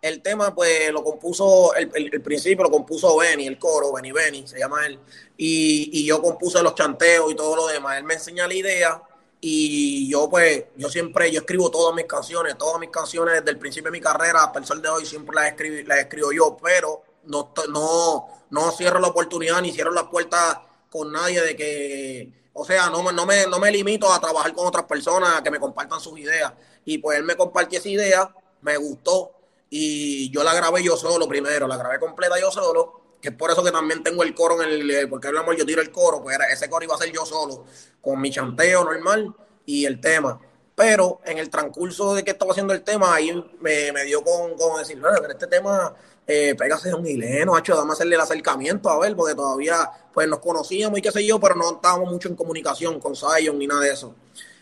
el 0.00 0.22
tema, 0.22 0.54
pues, 0.54 0.92
lo 0.92 1.02
compuso, 1.02 1.74
el, 1.74 2.22
principio 2.22 2.62
lo 2.62 2.70
compuso 2.70 3.16
Benny, 3.16 3.48
el 3.48 3.58
coro, 3.58 3.92
Benny 3.92 4.12
Benny, 4.12 4.46
se 4.46 4.60
llama 4.60 4.86
él. 4.86 5.00
Y, 5.36 6.06
yo 6.06 6.22
compuse 6.22 6.62
los 6.62 6.76
chanteos 6.76 7.32
y 7.32 7.34
todo 7.34 7.56
lo 7.56 7.66
demás. 7.66 7.98
Él 7.98 8.04
me 8.04 8.14
enseña 8.14 8.46
la 8.46 8.54
idea 8.54 9.02
y 9.40 10.08
yo, 10.08 10.30
pues, 10.30 10.66
yo 10.76 10.88
siempre, 10.88 11.32
yo 11.32 11.40
escribo 11.40 11.68
todas 11.68 11.96
mis 11.96 12.06
canciones, 12.06 12.56
todas 12.56 12.78
mis 12.78 12.90
canciones 12.90 13.40
desde 13.40 13.50
el 13.50 13.58
principio 13.58 13.90
de 13.90 13.98
mi 13.98 14.00
carrera 14.00 14.44
hasta 14.44 14.60
el 14.60 14.64
sol 14.64 14.80
de 14.80 14.88
hoy 14.88 15.04
siempre 15.04 15.34
las, 15.34 15.46
escribo, 15.46 15.88
las 15.88 15.98
escribo 15.98 16.30
yo, 16.30 16.56
pero 16.62 17.02
no, 17.24 17.52
no, 17.70 18.28
no 18.50 18.70
cierro 18.70 19.00
la 19.00 19.08
oportunidad 19.08 19.60
ni 19.60 19.72
cierro 19.72 19.90
las 19.90 20.04
puertas 20.04 20.58
con 20.94 21.10
nadie 21.10 21.42
de 21.42 21.56
que, 21.56 22.30
o 22.52 22.64
sea, 22.64 22.88
no, 22.88 23.10
no, 23.10 23.26
me, 23.26 23.48
no 23.48 23.58
me 23.58 23.72
limito 23.72 24.12
a 24.12 24.20
trabajar 24.20 24.54
con 24.54 24.64
otras 24.64 24.84
personas 24.84 25.42
que 25.42 25.50
me 25.50 25.58
compartan 25.58 25.98
sus 25.98 26.16
ideas. 26.20 26.52
Y 26.84 26.98
pues 26.98 27.18
él 27.18 27.24
me 27.24 27.34
compartió 27.34 27.80
esa 27.80 27.88
idea, 27.88 28.32
me 28.60 28.76
gustó 28.76 29.32
y 29.68 30.30
yo 30.30 30.44
la 30.44 30.54
grabé 30.54 30.84
yo 30.84 30.96
solo 30.96 31.26
primero, 31.26 31.66
la 31.66 31.76
grabé 31.76 31.98
completa 31.98 32.38
yo 32.40 32.48
solo, 32.52 33.16
que 33.20 33.30
es 33.30 33.34
por 33.34 33.50
eso 33.50 33.64
que 33.64 33.72
también 33.72 34.04
tengo 34.04 34.22
el 34.22 34.36
coro 34.36 34.62
en 34.62 34.68
el, 34.68 35.08
porque 35.08 35.26
hablamos 35.26 35.56
yo 35.56 35.66
tiro 35.66 35.82
el 35.82 35.90
coro, 35.90 36.22
pues 36.22 36.36
era, 36.36 36.46
ese 36.46 36.70
coro 36.70 36.84
iba 36.84 36.94
a 36.94 36.98
ser 36.98 37.10
yo 37.10 37.26
solo, 37.26 37.64
con 38.00 38.20
mi 38.20 38.30
chanteo 38.30 38.84
normal 38.84 39.34
y 39.66 39.84
el 39.86 40.00
tema. 40.00 40.40
Pero 40.76 41.20
en 41.24 41.38
el 41.38 41.50
transcurso 41.50 42.14
de 42.14 42.22
que 42.22 42.30
estaba 42.30 42.52
haciendo 42.52 42.72
el 42.72 42.84
tema, 42.84 43.12
ahí 43.12 43.32
me, 43.58 43.90
me 43.90 44.04
dio 44.04 44.22
con, 44.22 44.56
con 44.56 44.78
decir, 44.78 45.00
pero 45.02 45.28
este 45.28 45.48
tema 45.48 45.92
eh, 46.26 46.54
pégase 46.56 46.94
un 46.94 47.06
hileno, 47.06 47.56
hecho, 47.58 47.76
dame 47.76 47.92
hacerle 47.92 48.14
el 48.14 48.20
acercamiento 48.20 48.88
a 48.88 48.98
ver, 48.98 49.14
porque 49.14 49.34
todavía 49.34 49.90
pues 50.12 50.26
nos 50.26 50.38
conocíamos 50.38 50.98
y 50.98 51.02
qué 51.02 51.10
sé 51.10 51.24
yo, 51.26 51.38
pero 51.38 51.54
no 51.54 51.74
estábamos 51.74 52.10
mucho 52.10 52.28
en 52.28 52.36
comunicación 52.36 52.98
con 52.98 53.14
Zion 53.14 53.58
ni 53.58 53.66
nada 53.66 53.82
de 53.82 53.92
eso. 53.92 54.14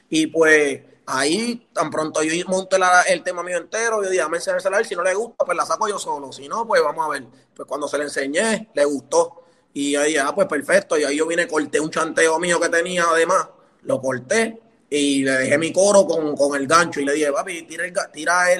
Y 0.09 0.27
pues 0.27 0.81
ahí, 1.07 1.69
tan 1.73 1.91
pronto 1.91 2.23
yo 2.23 2.33
monté 2.49 2.79
el 3.09 3.23
tema 3.23 3.43
mío 3.43 3.59
entero, 3.59 4.03
yo 4.03 4.11
dije, 4.11 4.23
dame 4.23 4.39
enseñársela 4.39 4.83
si 4.83 4.97
no 4.97 5.05
le 5.05 5.15
gusta, 5.15 5.45
pues 5.45 5.57
la 5.57 5.65
saco 5.65 5.89
yo 5.89 5.99
solo, 5.99 6.33
si 6.33 6.49
no, 6.49 6.67
pues 6.67 6.83
vamos 6.83 7.07
a 7.07 7.11
ver. 7.11 7.27
Pues 7.55 7.69
cuando 7.69 7.87
se 7.87 7.99
le 7.99 8.05
enseñé, 8.05 8.71
le 8.75 8.85
gustó. 8.85 9.43
Y 9.75 9.95
ahí, 9.95 10.17
ah, 10.17 10.35
pues 10.35 10.49
perfecto, 10.49 10.99
y 10.99 11.05
ahí 11.05 11.17
yo 11.17 11.27
vine, 11.27 11.47
corté 11.47 11.81
un 11.81 11.91
chanteo 11.91 12.39
mío 12.39 12.61
que 12.61 12.69
tenía 12.69 13.05
además, 13.09 13.49
lo 13.83 14.01
corté 14.01 14.61
y 14.91 15.23
le 15.23 15.33
dejé 15.33 15.59
mi 15.59 15.73
coro 15.73 16.07
con, 16.07 16.57
el 16.57 16.67
gancho 16.67 17.01
y 17.01 17.05
le 17.05 17.13
dije, 17.15 17.33
papi, 17.33 17.63
tira 17.63 17.87
el, 17.87 17.95
tira 18.13 18.53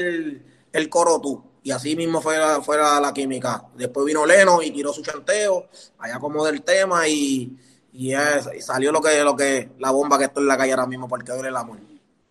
el 0.73 0.89
coro 0.89 1.21
tú 1.21 1.52
y 1.63 1.71
así 1.71 1.95
mismo 1.95 2.21
fue, 2.21 2.37
fuera 2.63 3.01
la 3.01 3.13
química. 3.13 3.65
Después 3.75 4.07
vino 4.07 4.27
Leno 4.27 4.63
y 4.63 4.71
tiró 4.71 4.93
su 4.93 5.03
chanteo, 5.03 5.69
allá 5.99 6.19
como 6.19 6.45
del 6.45 6.63
tema 6.63 7.07
y, 7.07 7.57
y, 7.93 8.13
salió 8.61 8.91
lo 8.91 9.01
que, 9.01 9.23
lo 9.23 9.37
que, 9.37 9.71
la 9.79 9.91
bomba 9.91 10.19
que 10.19 10.25
está 10.25 10.41
en 10.41 10.49
la 10.49 10.57
calle 10.57 10.73
ahora 10.73 10.87
mismo, 10.87 11.09
porque 11.09 11.33
duele 11.33 11.49
el 11.49 11.57
amor. 11.57 11.79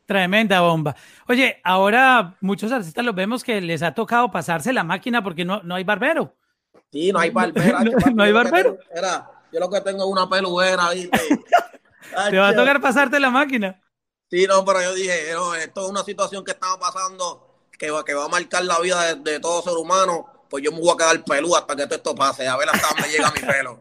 Tremenda 0.05 0.59
bomba. 0.59 0.95
Oye, 1.27 1.61
ahora 1.63 2.35
muchos 2.41 2.71
artistas 2.71 3.05
los 3.05 3.15
vemos 3.15 3.43
que 3.43 3.61
les 3.61 3.81
ha 3.81 3.93
tocado 3.93 4.29
pasarse 4.29 4.73
la 4.73 4.83
máquina 4.83 5.23
porque 5.23 5.45
no, 5.45 5.61
no 5.63 5.75
hay 5.75 5.85
barbero. 5.85 6.35
Sí, 6.91 7.13
no 7.13 7.19
hay 7.19 7.29
barbero. 7.29 7.79
no, 8.13 8.23
hay 8.23 8.33
barbero. 8.33 8.77
yo 9.53 9.59
lo 9.59 9.69
que 9.69 9.79
tengo 9.79 10.03
es 10.03 10.09
una 10.09 10.29
peluera, 10.29 10.87
ahí. 10.87 11.09
Te 12.29 12.37
va 12.37 12.49
a 12.49 12.55
tocar 12.55 12.81
pasarte 12.81 13.17
la 13.21 13.29
máquina. 13.29 13.81
Sí, 14.29 14.45
no, 14.47 14.65
pero 14.65 14.81
yo 14.81 14.93
dije, 14.93 15.31
esto 15.63 15.85
es 15.85 15.89
una 15.89 16.03
situación 16.03 16.43
que 16.43 16.51
estamos 16.51 16.77
pasando 16.77 17.50
que 17.81 17.89
va, 17.89 18.05
que 18.05 18.13
va 18.13 18.25
a 18.25 18.27
marcar 18.27 18.63
la 18.63 18.79
vida 18.79 19.15
de, 19.15 19.39
todo 19.39 19.63
ser 19.63 19.73
humano, 19.73 20.27
pues 20.47 20.63
yo 20.63 20.71
me 20.71 20.79
voy 20.79 20.91
a 20.91 20.97
quedar 20.97 21.23
peludo 21.23 21.57
hasta 21.57 21.75
que 21.75 21.95
esto 21.95 22.13
pase, 22.13 22.47
a 22.47 22.55
ver 22.55 22.69
hasta 22.69 22.89
dónde 22.89 23.09
llega 23.09 23.31
mi 23.31 23.39
pelo. 23.39 23.79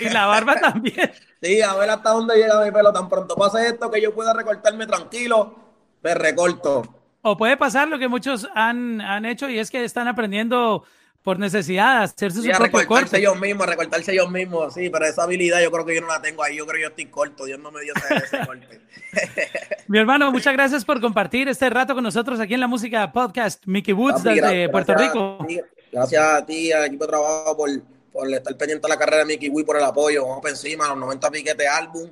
y, 0.00 0.08
la 0.08 0.24
barba 0.24 0.54
también. 0.60 1.12
Sí, 1.42 1.60
a 1.60 1.74
ver 1.74 1.90
hasta 1.90 2.12
dónde 2.12 2.36
llega 2.36 2.64
mi 2.64 2.70
pelo. 2.70 2.90
Tan 2.94 3.10
pronto 3.10 3.36
pase 3.36 3.66
esto 3.66 3.90
que 3.90 4.00
yo 4.00 4.14
pueda 4.14 4.32
recortarme 4.32 4.86
tranquilo, 4.86 5.54
me 6.02 6.14
recorto. 6.14 6.82
O 7.20 7.36
puede 7.36 7.58
pasar 7.58 7.88
lo 7.88 7.98
que 7.98 8.08
muchos 8.08 8.48
han, 8.54 9.02
han 9.02 9.26
hecho 9.26 9.50
y 9.50 9.58
es 9.58 9.70
que 9.70 9.84
están 9.84 10.08
aprendiendo 10.08 10.84
por 11.22 11.38
necesidad, 11.38 12.02
hacerse 12.02 12.40
su 12.40 12.48
propio 12.48 12.80
recortarse 12.80 13.18
ellos 13.18 13.38
mismos, 13.38 13.66
recortarse 13.66 14.12
ellos 14.12 14.30
mismos, 14.30 14.72
sí, 14.72 14.88
pero 14.88 15.04
esa 15.04 15.24
habilidad 15.24 15.62
yo 15.62 15.70
creo 15.70 15.84
que 15.84 15.94
yo 15.94 16.00
no 16.00 16.08
la 16.08 16.22
tengo 16.22 16.42
ahí, 16.42 16.56
yo 16.56 16.66
creo 16.66 16.76
que 16.76 16.82
yo 16.82 16.88
estoy 16.88 17.06
corto, 17.06 17.44
Dios 17.44 17.58
no 17.58 17.70
me 17.70 17.82
dio 17.82 17.92
ese, 17.94 18.46
corte. 18.46 18.80
Mi 19.86 19.98
hermano, 19.98 20.32
muchas 20.32 20.54
gracias 20.54 20.84
por 20.84 21.00
compartir 21.00 21.48
este 21.48 21.68
rato 21.68 21.94
con 21.94 22.04
nosotros 22.04 22.40
aquí 22.40 22.54
en 22.54 22.60
la 22.60 22.68
música 22.68 23.12
podcast 23.12 23.62
Mickey 23.66 23.92
Woods 23.92 24.22
desde 24.22 24.70
Puerto 24.70 24.94
Rico. 24.94 25.46
gracias 25.92 26.22
a 26.22 26.46
ti, 26.46 26.72
al 26.72 26.86
equipo 26.86 27.04
de 27.04 27.08
trabajo 27.08 27.54
por, 27.54 27.68
por 28.12 28.32
estar 28.32 28.56
pendiente 28.56 28.86
de 28.86 28.88
la 28.88 28.98
carrera 28.98 29.18
de 29.18 29.26
Mickey 29.26 29.50
Woods, 29.50 29.66
por 29.66 29.76
el 29.76 29.84
apoyo, 29.84 30.22
vamos 30.22 30.40
por 30.40 30.50
encima, 30.50 30.88
los 30.88 30.96
90 30.96 31.30
piquetes 31.30 31.68
álbum, 31.68 32.10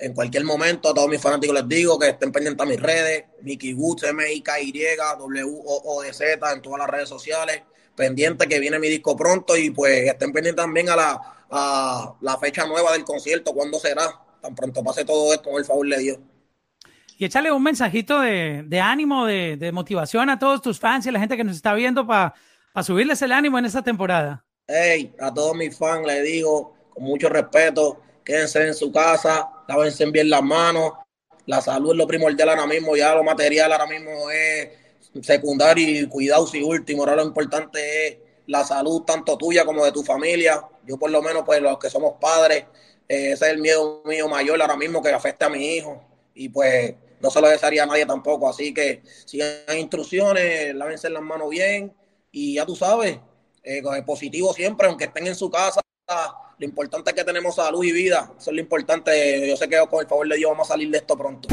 en 0.00 0.14
cualquier 0.14 0.42
momento 0.42 0.90
a 0.90 0.94
todos 0.94 1.08
mis 1.08 1.20
fanáticos 1.20 1.54
les 1.54 1.68
digo 1.68 1.96
que 1.96 2.08
estén 2.08 2.32
pendientes 2.32 2.66
a 2.66 2.68
mis 2.68 2.80
redes, 2.80 3.24
Mickey 3.42 3.74
Woods, 3.74 4.02
M-I-K-Y, 4.02 4.72
W-O-O-D-Z, 5.16 6.52
en 6.52 6.62
todas 6.62 6.80
las 6.80 6.90
redes 6.90 7.08
sociales 7.08 7.62
pendiente 7.98 8.46
que 8.46 8.60
viene 8.60 8.78
mi 8.78 8.88
disco 8.88 9.16
pronto 9.16 9.56
y 9.56 9.70
pues 9.70 10.08
estén 10.08 10.32
pendientes 10.32 10.64
también 10.64 10.88
a 10.88 10.96
la, 10.96 11.20
a 11.50 12.14
la 12.20 12.38
fecha 12.38 12.64
nueva 12.64 12.92
del 12.92 13.04
concierto, 13.04 13.52
cuándo 13.52 13.78
será, 13.80 14.04
tan 14.40 14.54
pronto 14.54 14.84
pase 14.84 15.04
todo 15.04 15.34
esto, 15.34 15.50
con 15.50 15.58
el 15.58 15.64
favor 15.64 15.88
de 15.88 15.98
Dios. 15.98 16.18
Y 17.18 17.24
échale 17.24 17.50
un 17.50 17.62
mensajito 17.62 18.20
de, 18.20 18.62
de 18.64 18.80
ánimo, 18.80 19.26
de, 19.26 19.56
de, 19.56 19.72
motivación 19.72 20.30
a 20.30 20.38
todos 20.38 20.62
tus 20.62 20.78
fans 20.78 21.04
y 21.04 21.08
a 21.08 21.12
la 21.12 21.18
gente 21.18 21.36
que 21.36 21.42
nos 21.42 21.56
está 21.56 21.74
viendo 21.74 22.06
para 22.06 22.34
subirles 22.82 23.20
el 23.22 23.32
ánimo 23.32 23.58
en 23.58 23.64
esta 23.64 23.82
temporada. 23.82 24.44
Hey, 24.68 25.12
a 25.18 25.34
todos 25.34 25.56
mis 25.56 25.76
fans 25.76 26.06
les 26.06 26.22
digo, 26.22 26.76
con 26.90 27.02
mucho 27.02 27.28
respeto, 27.28 28.00
quédense 28.24 28.64
en 28.64 28.74
su 28.74 28.92
casa, 28.92 29.48
lávense 29.66 30.06
bien 30.06 30.30
las 30.30 30.42
manos, 30.44 30.92
la 31.46 31.60
salud 31.60 31.90
es 31.90 31.96
lo 31.96 32.06
primordial 32.06 32.50
ahora 32.50 32.66
mismo, 32.66 32.96
ya 32.96 33.12
lo 33.16 33.24
material 33.24 33.72
ahora 33.72 33.86
mismo 33.86 34.30
es 34.30 34.68
secundario 35.22 36.00
y 36.00 36.06
cuidados 36.06 36.54
y 36.54 36.62
último. 36.62 37.02
Ahora 37.02 37.16
lo 37.16 37.24
importante 37.24 38.06
es 38.06 38.18
la 38.46 38.64
salud 38.64 39.02
tanto 39.02 39.36
tuya 39.36 39.64
como 39.64 39.84
de 39.84 39.92
tu 39.92 40.02
familia. 40.02 40.62
Yo 40.86 40.98
por 40.98 41.10
lo 41.10 41.22
menos, 41.22 41.42
pues 41.44 41.60
los 41.60 41.78
que 41.78 41.90
somos 41.90 42.14
padres, 42.20 42.64
eh, 43.08 43.32
ese 43.32 43.46
es 43.46 43.52
el 43.52 43.58
miedo 43.58 44.02
mío 44.04 44.28
mayor 44.28 44.60
ahora 44.60 44.76
mismo 44.76 45.02
que 45.02 45.10
afecte 45.10 45.44
a 45.44 45.48
mi 45.50 45.76
hijo. 45.76 46.02
Y 46.34 46.48
pues 46.48 46.94
no 47.20 47.30
se 47.30 47.40
lo 47.40 47.48
desearía 47.48 47.82
a 47.82 47.86
nadie 47.86 48.06
tampoco. 48.06 48.48
Así 48.48 48.72
que 48.72 49.02
sigan 49.24 49.78
instrucciones, 49.78 50.74
lávense 50.74 51.10
las 51.10 51.22
manos 51.22 51.50
bien 51.50 51.94
y 52.30 52.54
ya 52.54 52.66
tú 52.66 52.76
sabes, 52.76 53.18
eh, 53.62 53.82
positivo 54.06 54.52
siempre, 54.52 54.88
aunque 54.88 55.04
estén 55.04 55.26
en 55.26 55.34
su 55.34 55.50
casa. 55.50 55.80
Lo 56.58 56.64
importante 56.64 57.10
es 57.10 57.16
que 57.16 57.24
tenemos 57.24 57.54
salud 57.54 57.84
y 57.84 57.92
vida. 57.92 58.32
Eso 58.38 58.50
es 58.50 58.54
lo 58.54 58.60
importante. 58.60 59.48
Yo 59.48 59.56
sé 59.56 59.68
que 59.68 59.78
con 59.88 60.00
el 60.00 60.08
favor 60.08 60.28
de 60.28 60.36
Dios 60.36 60.50
vamos 60.50 60.68
a 60.68 60.72
salir 60.72 60.90
de 60.90 60.98
esto 60.98 61.16
pronto. 61.16 61.48